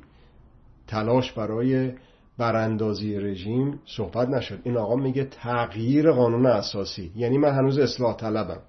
تلاش 0.87 1.31
برای 1.31 1.91
براندازی 2.37 3.15
رژیم 3.15 3.79
صحبت 3.85 4.29
نشد. 4.29 4.59
این 4.63 4.77
آقا 4.77 4.95
میگه 4.95 5.23
تغییر 5.25 6.11
قانون 6.11 6.45
اساسی. 6.45 7.11
یعنی 7.15 7.37
من 7.37 7.51
هنوز 7.53 7.77
اصلاح 7.77 8.15
طلبم. 8.15 8.61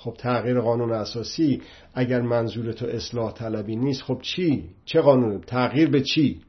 خب 0.00 0.14
تغییر 0.18 0.60
قانون 0.60 0.92
اساسی 0.92 1.62
اگر 1.94 2.20
منظور 2.20 2.72
تو 2.72 2.86
اصلاح 2.86 3.32
طلبی 3.32 3.76
نیست 3.76 4.02
خب 4.02 4.18
چی؟ 4.22 4.70
چه 4.84 5.00
قانون؟ 5.00 5.40
تغییر 5.40 5.90
به 5.90 6.00
چی؟ 6.00 6.40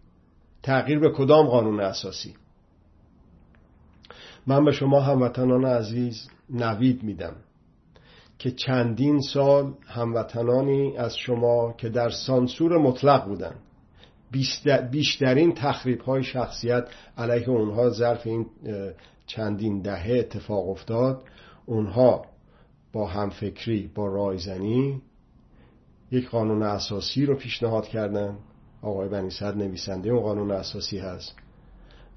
تغییر 0.64 1.00
به 1.00 1.12
کدام 1.12 1.48
قانون 1.48 1.80
اساسی؟ 1.80 2.34
من 4.48 4.66
به 4.66 4.72
شما 4.72 5.02
هموطنان 5.02 5.66
عزیز 5.66 6.30
نوید 6.50 7.04
میدم 7.04 7.36
که 8.40 8.52
چندین 8.52 9.22
سال 9.22 9.74
هموطنانی 9.88 10.98
از 10.98 11.18
شما 11.18 11.74
که 11.78 11.90
در 11.90 12.10
سانسور 12.10 12.78
مطلق 12.78 13.26
بودن 13.26 13.56
بیشترین 14.92 15.54
تخریب 15.54 16.02
های 16.02 16.24
شخصیت 16.24 16.88
علیه 17.18 17.50
اونها 17.50 17.90
ظرف 17.90 18.28
این 18.28 18.46
چندین 19.28 19.82
دهه 19.82 20.16
اتفاق 20.20 20.70
افتاد 20.70 21.24
اونها 21.66 22.26
با 22.94 23.08
همفکری 23.08 23.92
با 23.96 24.08
رایزنی 24.08 25.02
یک 26.12 26.30
قانون 26.30 26.64
اساسی 26.64 27.26
رو 27.26 27.36
پیشنهاد 27.36 27.88
کردن. 27.88 28.38
آقای 28.82 29.10
بنی 29.10 29.30
صد 29.30 29.58
نویسنده 29.58 30.10
اون 30.10 30.22
قانون 30.22 30.52
اساسی 30.52 30.98
هست 31.00 31.36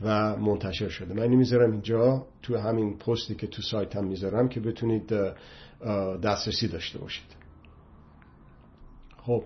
و 0.01 0.37
منتشر 0.37 0.89
شده. 0.89 1.15
من 1.15 1.27
می‌ذارم 1.27 1.73
اینجا 1.73 2.27
تو 2.43 2.59
همین 2.59 2.99
پستی 2.99 3.35
که 3.35 3.47
تو 3.47 3.63
سایتم 3.63 4.05
می‌ذارم 4.05 4.49
که 4.49 4.61
بتونید 4.61 5.13
دسترسی 6.23 6.69
داشته 6.69 6.99
باشید. 6.99 7.37
خب 9.17 9.45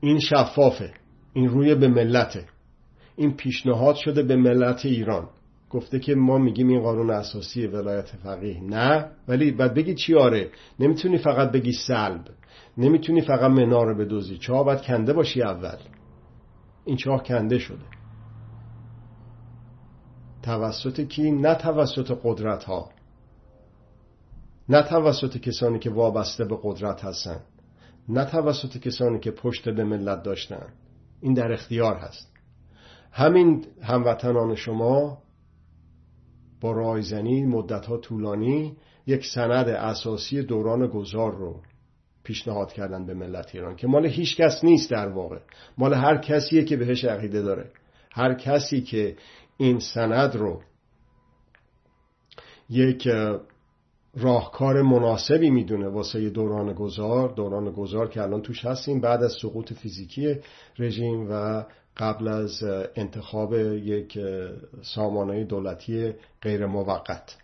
این 0.00 0.18
شفافه. 0.18 0.94
این 1.32 1.48
روی 1.48 1.74
به 1.74 1.88
ملته. 1.88 2.46
این 3.16 3.36
پیشنهاد 3.36 3.94
شده 3.94 4.22
به 4.22 4.36
ملت 4.36 4.86
ایران. 4.86 5.28
گفته 5.70 5.98
که 5.98 6.14
ما 6.14 6.38
میگیم 6.38 6.68
این 6.68 6.80
قانون 6.80 7.10
اساسی 7.10 7.66
ولایت 7.66 8.06
فقیه. 8.06 8.60
نه 8.60 9.10
ولی 9.28 9.50
بعد 9.50 9.74
بگی 9.74 9.94
چی؟ 9.94 10.14
آره 10.14 10.50
نمی‌تونی 10.80 11.18
فقط 11.18 11.52
بگی 11.52 11.72
سلب. 11.72 12.24
نمی‌تونی 12.78 13.20
فقط 13.20 13.50
منار 13.50 13.94
به 13.94 14.04
دوزی 14.04 14.38
چاه 14.38 14.64
باید 14.64 14.82
کنده 14.82 15.12
باشی 15.12 15.42
اول. 15.42 15.76
این 16.84 16.96
چاه 16.96 17.22
کنده 17.22 17.58
شده. 17.58 17.84
توسط 20.42 21.00
کی؟ 21.00 21.30
نه 21.30 21.54
توسط 21.54 22.18
قدرت 22.24 22.64
ها 22.64 22.90
نه 24.68 24.82
توسط 24.82 25.36
کسانی 25.36 25.78
که 25.78 25.90
وابسته 25.90 26.44
به 26.44 26.58
قدرت 26.62 27.04
هستن. 27.04 27.40
نه 28.08 28.24
توسط 28.24 28.78
کسانی 28.78 29.18
که 29.18 29.30
پشت 29.30 29.68
به 29.68 29.84
ملت 29.84 30.22
داشتن. 30.22 30.66
این 31.20 31.34
در 31.34 31.52
اختیار 31.52 31.96
هست. 31.96 32.32
همین 33.12 33.64
هموطنان 33.82 34.54
شما 34.54 35.18
با 36.60 36.72
رایزنی 36.72 37.46
مدت 37.46 37.86
ها 37.86 37.96
طولانی 37.96 38.76
یک 39.06 39.26
سند 39.26 39.68
اساسی 39.68 40.42
دوران 40.42 40.86
گذار 40.86 41.34
رو 41.36 41.60
پیشنهاد 42.22 42.72
کردن 42.72 43.06
به 43.06 43.14
ملت 43.14 43.54
ایران 43.54 43.76
که 43.76 43.86
مال 43.86 44.06
هیچ 44.06 44.36
کس 44.36 44.64
نیست 44.64 44.90
در 44.90 45.08
واقع. 45.08 45.38
مال 45.78 45.94
هر 45.94 46.16
کسیه 46.18 46.64
که 46.64 46.76
بهش 46.76 47.04
عقیده 47.04 47.42
داره. 47.42 47.70
هر 48.12 48.34
کسی 48.34 48.80
که 48.80 49.16
این 49.56 49.78
سند 49.78 50.36
رو 50.36 50.60
یک 52.70 53.08
راهکار 54.16 54.82
مناسبی 54.82 55.50
می‌دونه 55.50 55.88
واسه 55.88 56.30
دوران 56.30 56.72
گذار 56.72 57.28
دوران 57.28 57.70
گذار 57.70 58.08
که 58.08 58.22
الان 58.22 58.42
توش 58.42 58.64
هستیم 58.64 59.00
بعد 59.00 59.22
از 59.22 59.32
سقوط 59.42 59.72
فیزیکی 59.72 60.36
رژیم 60.78 61.26
و 61.30 61.64
قبل 61.98 62.28
از 62.28 62.62
انتخاب 62.96 63.54
یک 63.54 64.18
سامانه 64.82 65.44
دولتی 65.44 66.12
غیر 66.42 66.66
موقت. 66.66 67.36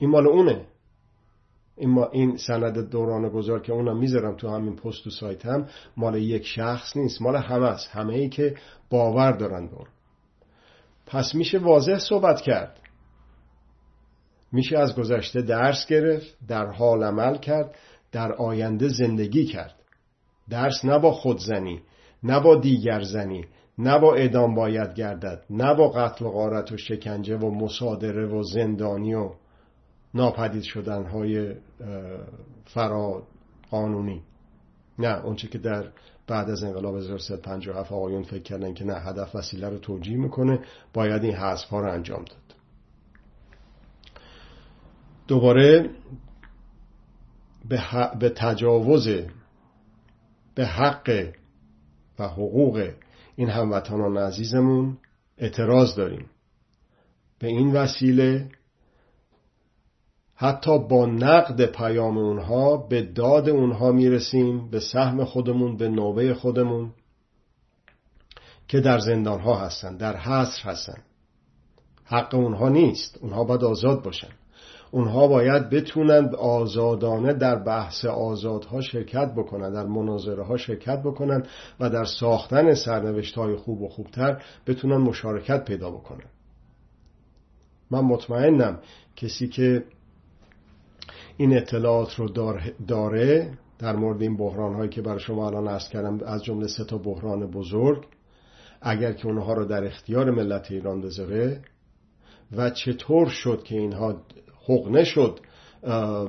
این 0.00 0.10
مال 0.10 0.26
اونه. 0.26 0.66
این, 1.76 2.04
این 2.12 2.36
سند 2.36 2.90
دوران 2.90 3.28
گذار 3.28 3.62
که 3.62 3.72
اونم 3.72 3.98
می‌ذارم 3.98 4.36
تو 4.36 4.48
همین 4.48 4.76
پست 4.76 5.06
و 5.06 5.10
سایت 5.10 5.46
هم 5.46 5.66
مال 5.96 6.14
یک 6.14 6.46
شخص 6.46 6.96
نیست 6.96 7.22
مال 7.22 7.36
همه 7.36 7.66
است. 7.66 7.88
همه 7.90 8.14
ای 8.14 8.28
که 8.28 8.56
باور 8.90 9.32
دارن 9.32 9.68
اون. 9.68 9.86
پس 11.06 11.34
میشه 11.34 11.58
واضح 11.58 11.98
صحبت 11.98 12.40
کرد. 12.40 12.80
میشه 14.52 14.78
از 14.78 14.96
گذشته 14.96 15.42
درس 15.42 15.86
گرفت 15.86 16.36
در 16.48 16.66
حال 16.66 17.04
عمل 17.04 17.36
کرد 17.38 17.74
در 18.12 18.32
آینده 18.32 18.88
زندگی 18.88 19.44
کرد. 19.44 19.74
درس 20.50 20.84
نه 20.84 20.98
با 20.98 21.12
خودزنی. 21.12 21.82
نه 22.22 22.40
با 22.40 22.56
دیگر 22.56 23.00
زنی 23.00 23.44
نه 23.78 23.98
با 23.98 24.14
اعدام 24.14 24.54
باید 24.54 24.94
گردد 24.94 25.44
نه 25.50 25.74
با 25.74 25.88
قتل 25.88 26.24
و 26.24 26.30
غارت 26.30 26.72
و 26.72 26.76
شکنجه 26.76 27.36
و 27.36 27.50
مصادره 27.50 28.26
و 28.26 28.42
زندانی 28.42 29.14
و 29.14 29.30
ناپدید 30.14 30.62
شدن 30.62 31.06
های 31.06 31.54
فرا 32.64 33.22
قانونی 33.70 34.22
نه 34.98 35.24
اونچه 35.24 35.48
که 35.48 35.58
در 35.58 35.88
بعد 36.26 36.50
از 36.50 36.62
انقلاب 36.62 36.96
1357 36.96 37.92
آقایون 37.92 38.22
فکر 38.22 38.42
کردن 38.42 38.74
که 38.74 38.84
نه 38.84 38.94
هدف 38.94 39.34
وسیله 39.34 39.68
رو 39.68 39.78
توجیه 39.78 40.16
می‌کنه 40.16 40.60
باید 40.92 41.24
این 41.24 41.34
حذف 41.34 41.68
ها 41.68 41.80
رو 41.80 41.92
انجام 41.92 42.24
داد. 42.24 42.54
دوباره 45.28 45.90
به 48.18 48.30
تجاوز 48.36 49.08
به 50.54 50.66
حق 50.66 51.32
و 52.18 52.28
حقوق 52.28 52.90
این 53.36 53.48
هموطنان 53.48 54.16
عزیزمون 54.16 54.98
اعتراض 55.38 55.94
داریم. 55.94 56.26
به 57.38 57.46
این 57.46 57.72
وسیله 57.72 58.48
حتی 60.34 60.78
با 60.78 61.06
نقد 61.06 61.66
پیام 61.66 62.18
اونها 62.18 62.76
به 62.76 63.02
داد 63.02 63.48
اونها 63.48 63.92
می‌رسیم 63.92 64.70
به 64.70 64.80
سهم 64.80 65.24
خودمون 65.24 65.76
به 65.76 65.88
نوبه 65.88 66.34
خودمون 66.34 66.92
که 68.68 68.80
در 68.80 68.98
زندان 68.98 69.40
ها 69.40 69.54
هستن 69.54 69.96
در 69.96 70.16
حصر 70.16 70.62
هستن. 70.62 71.02
حق 72.04 72.34
اونها 72.34 72.68
نیست 72.68 73.18
اونها 73.20 73.44
باید 73.44 73.64
آزاد 73.64 74.02
باشن. 74.02 74.28
اونها 74.90 75.28
باید 75.28 75.70
بتونن 75.70 76.34
آزادانه 76.34 77.32
در 77.32 77.56
بحث 77.56 78.04
آزادها 78.04 78.80
شرکت 78.80 79.34
بکنن 79.34 79.72
در 79.72 79.86
مناظره 79.86 80.44
ها 80.44 80.56
شرکت 80.56 81.02
بکنن 81.02 81.42
و 81.80 81.90
در 81.90 82.04
ساختن 82.04 82.74
سرنوشت 82.74 83.34
های 83.34 83.56
خوب 83.56 83.82
و 83.82 83.88
خوبتر 83.88 84.42
بتونن 84.66 84.96
مشارکت 84.96 85.64
پیدا 85.64 85.90
بکنن. 85.90 86.26
من 87.90 88.00
مطمئنم 88.00 88.78
کسی 89.16 89.48
که 89.48 89.84
این 91.36 91.56
اطلاعات 91.56 92.14
رو 92.14 92.28
داره 92.86 93.58
در 93.78 93.96
مورد 93.96 94.22
این 94.22 94.36
بحران 94.36 94.74
هایی 94.74 94.88
که 94.88 95.02
برای 95.02 95.20
شما 95.20 95.46
الان 95.46 95.68
عرض 95.68 95.88
کردم 95.88 96.20
از 96.26 96.44
جمله 96.44 96.66
سه 96.66 96.84
تا 96.84 96.98
بحران 96.98 97.50
بزرگ 97.50 98.06
اگر 98.80 99.12
که 99.12 99.26
اونها 99.26 99.52
رو 99.52 99.64
در 99.64 99.84
اختیار 99.84 100.30
ملت 100.30 100.70
ایران 100.70 101.00
بذاره 101.00 101.60
و 102.56 102.70
چطور 102.70 103.28
شد 103.28 103.62
که 103.62 103.78
اینها 103.78 104.22
حقنه 104.68 105.04
شد 105.04 105.40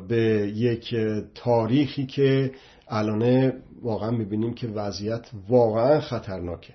به 0.07 0.51
یک 0.55 0.95
تاریخی 1.35 2.05
که 2.05 2.51
الان 2.87 3.53
واقعا 3.81 4.11
می‌بینیم 4.11 4.53
که 4.53 4.67
وضعیت 4.67 5.29
واقعا 5.49 5.99
خطرناکه. 5.99 6.73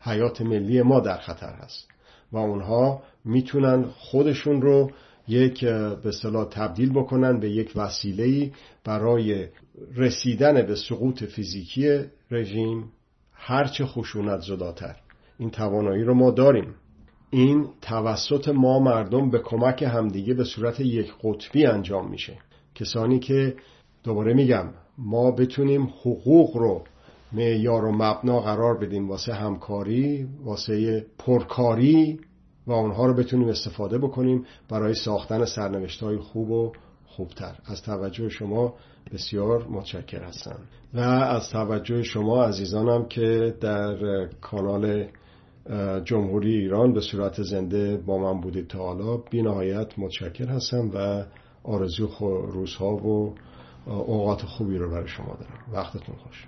حیات 0.00 0.40
ملی 0.40 0.82
ما 0.82 1.00
در 1.00 1.18
خطر 1.18 1.52
هست 1.52 1.88
و 2.32 2.36
اونها 2.36 3.02
می‌تونن 3.24 3.82
خودشون 3.82 4.62
رو 4.62 4.90
یک 5.28 5.64
به 6.02 6.12
صلاح 6.22 6.48
تبدیل 6.48 6.92
بکنن 6.92 7.40
به 7.40 7.50
یک 7.50 7.72
وسیله 7.76 8.52
برای 8.84 9.48
رسیدن 9.96 10.66
به 10.66 10.76
سقوط 10.76 11.24
فیزیکی 11.24 12.00
رژیم. 12.30 12.92
هرچه 13.32 13.86
خشونت 13.86 14.40
زداتر. 14.40 14.96
این 15.38 15.50
توانایی 15.50 16.04
رو 16.04 16.14
ما 16.14 16.30
داریم. 16.30 16.74
این 17.34 17.68
توسط 17.82 18.48
ما 18.48 18.78
مردم 18.78 19.30
به 19.30 19.38
کمک 19.38 19.82
همدیگه 19.82 20.34
به 20.34 20.44
صورت 20.44 20.80
یک 20.80 21.12
قطبی 21.22 21.66
انجام 21.66 22.10
میشه. 22.10 22.38
کسانی 22.74 23.18
که 23.18 23.56
دوباره 24.04 24.34
میگم 24.34 24.70
ما 24.98 25.30
بتونیم 25.30 25.82
حقوق 25.82 26.56
رو 26.56 26.84
معیار 27.32 27.84
و 27.84 27.92
مبنا 27.92 28.40
قرار 28.40 28.78
بدیم 28.78 29.08
واسه 29.08 29.34
همکاری 29.34 30.28
واسه 30.44 31.06
پرکاری 31.18 32.20
و 32.66 32.72
اونها 32.72 33.06
رو 33.06 33.14
بتونیم 33.14 33.48
استفاده 33.48 33.98
بکنیم 33.98 34.44
برای 34.68 34.94
ساختن 34.94 35.44
سرنوشت 35.44 36.02
های 36.02 36.18
خوب 36.18 36.50
و 36.50 36.72
خوبتر. 37.06 37.58
از 37.64 37.82
توجه 37.82 38.28
شما 38.28 38.74
بسیار 39.12 39.66
متشکر 39.68 40.22
هستم. 40.22 40.58
و 40.94 41.00
از 41.00 41.50
توجه 41.50 42.02
شما 42.02 42.44
عزیزانم 42.44 43.08
که 43.08 43.54
در 43.60 43.96
کانال 44.40 45.06
جمهوری 46.04 46.54
ایران 46.54 46.92
به 46.92 47.00
صورت 47.00 47.42
زنده 47.42 47.96
با 47.96 48.18
من 48.18 48.40
بودید 48.40 48.66
تا 48.66 48.78
حالا. 48.78 49.16
بی 49.16 49.42
نهایت 49.42 49.98
متشکر 49.98 50.48
هستم 50.48 50.90
و 50.94 51.24
آرزو 51.62 52.08
روزها 52.46 52.96
و 52.96 53.34
اوقات 53.86 54.42
خوبی 54.42 54.78
رو 54.78 54.90
برای 54.90 55.08
شما 55.08 55.36
دارم. 55.40 55.64
وقتتون 55.72 56.16
خوش. 56.16 56.46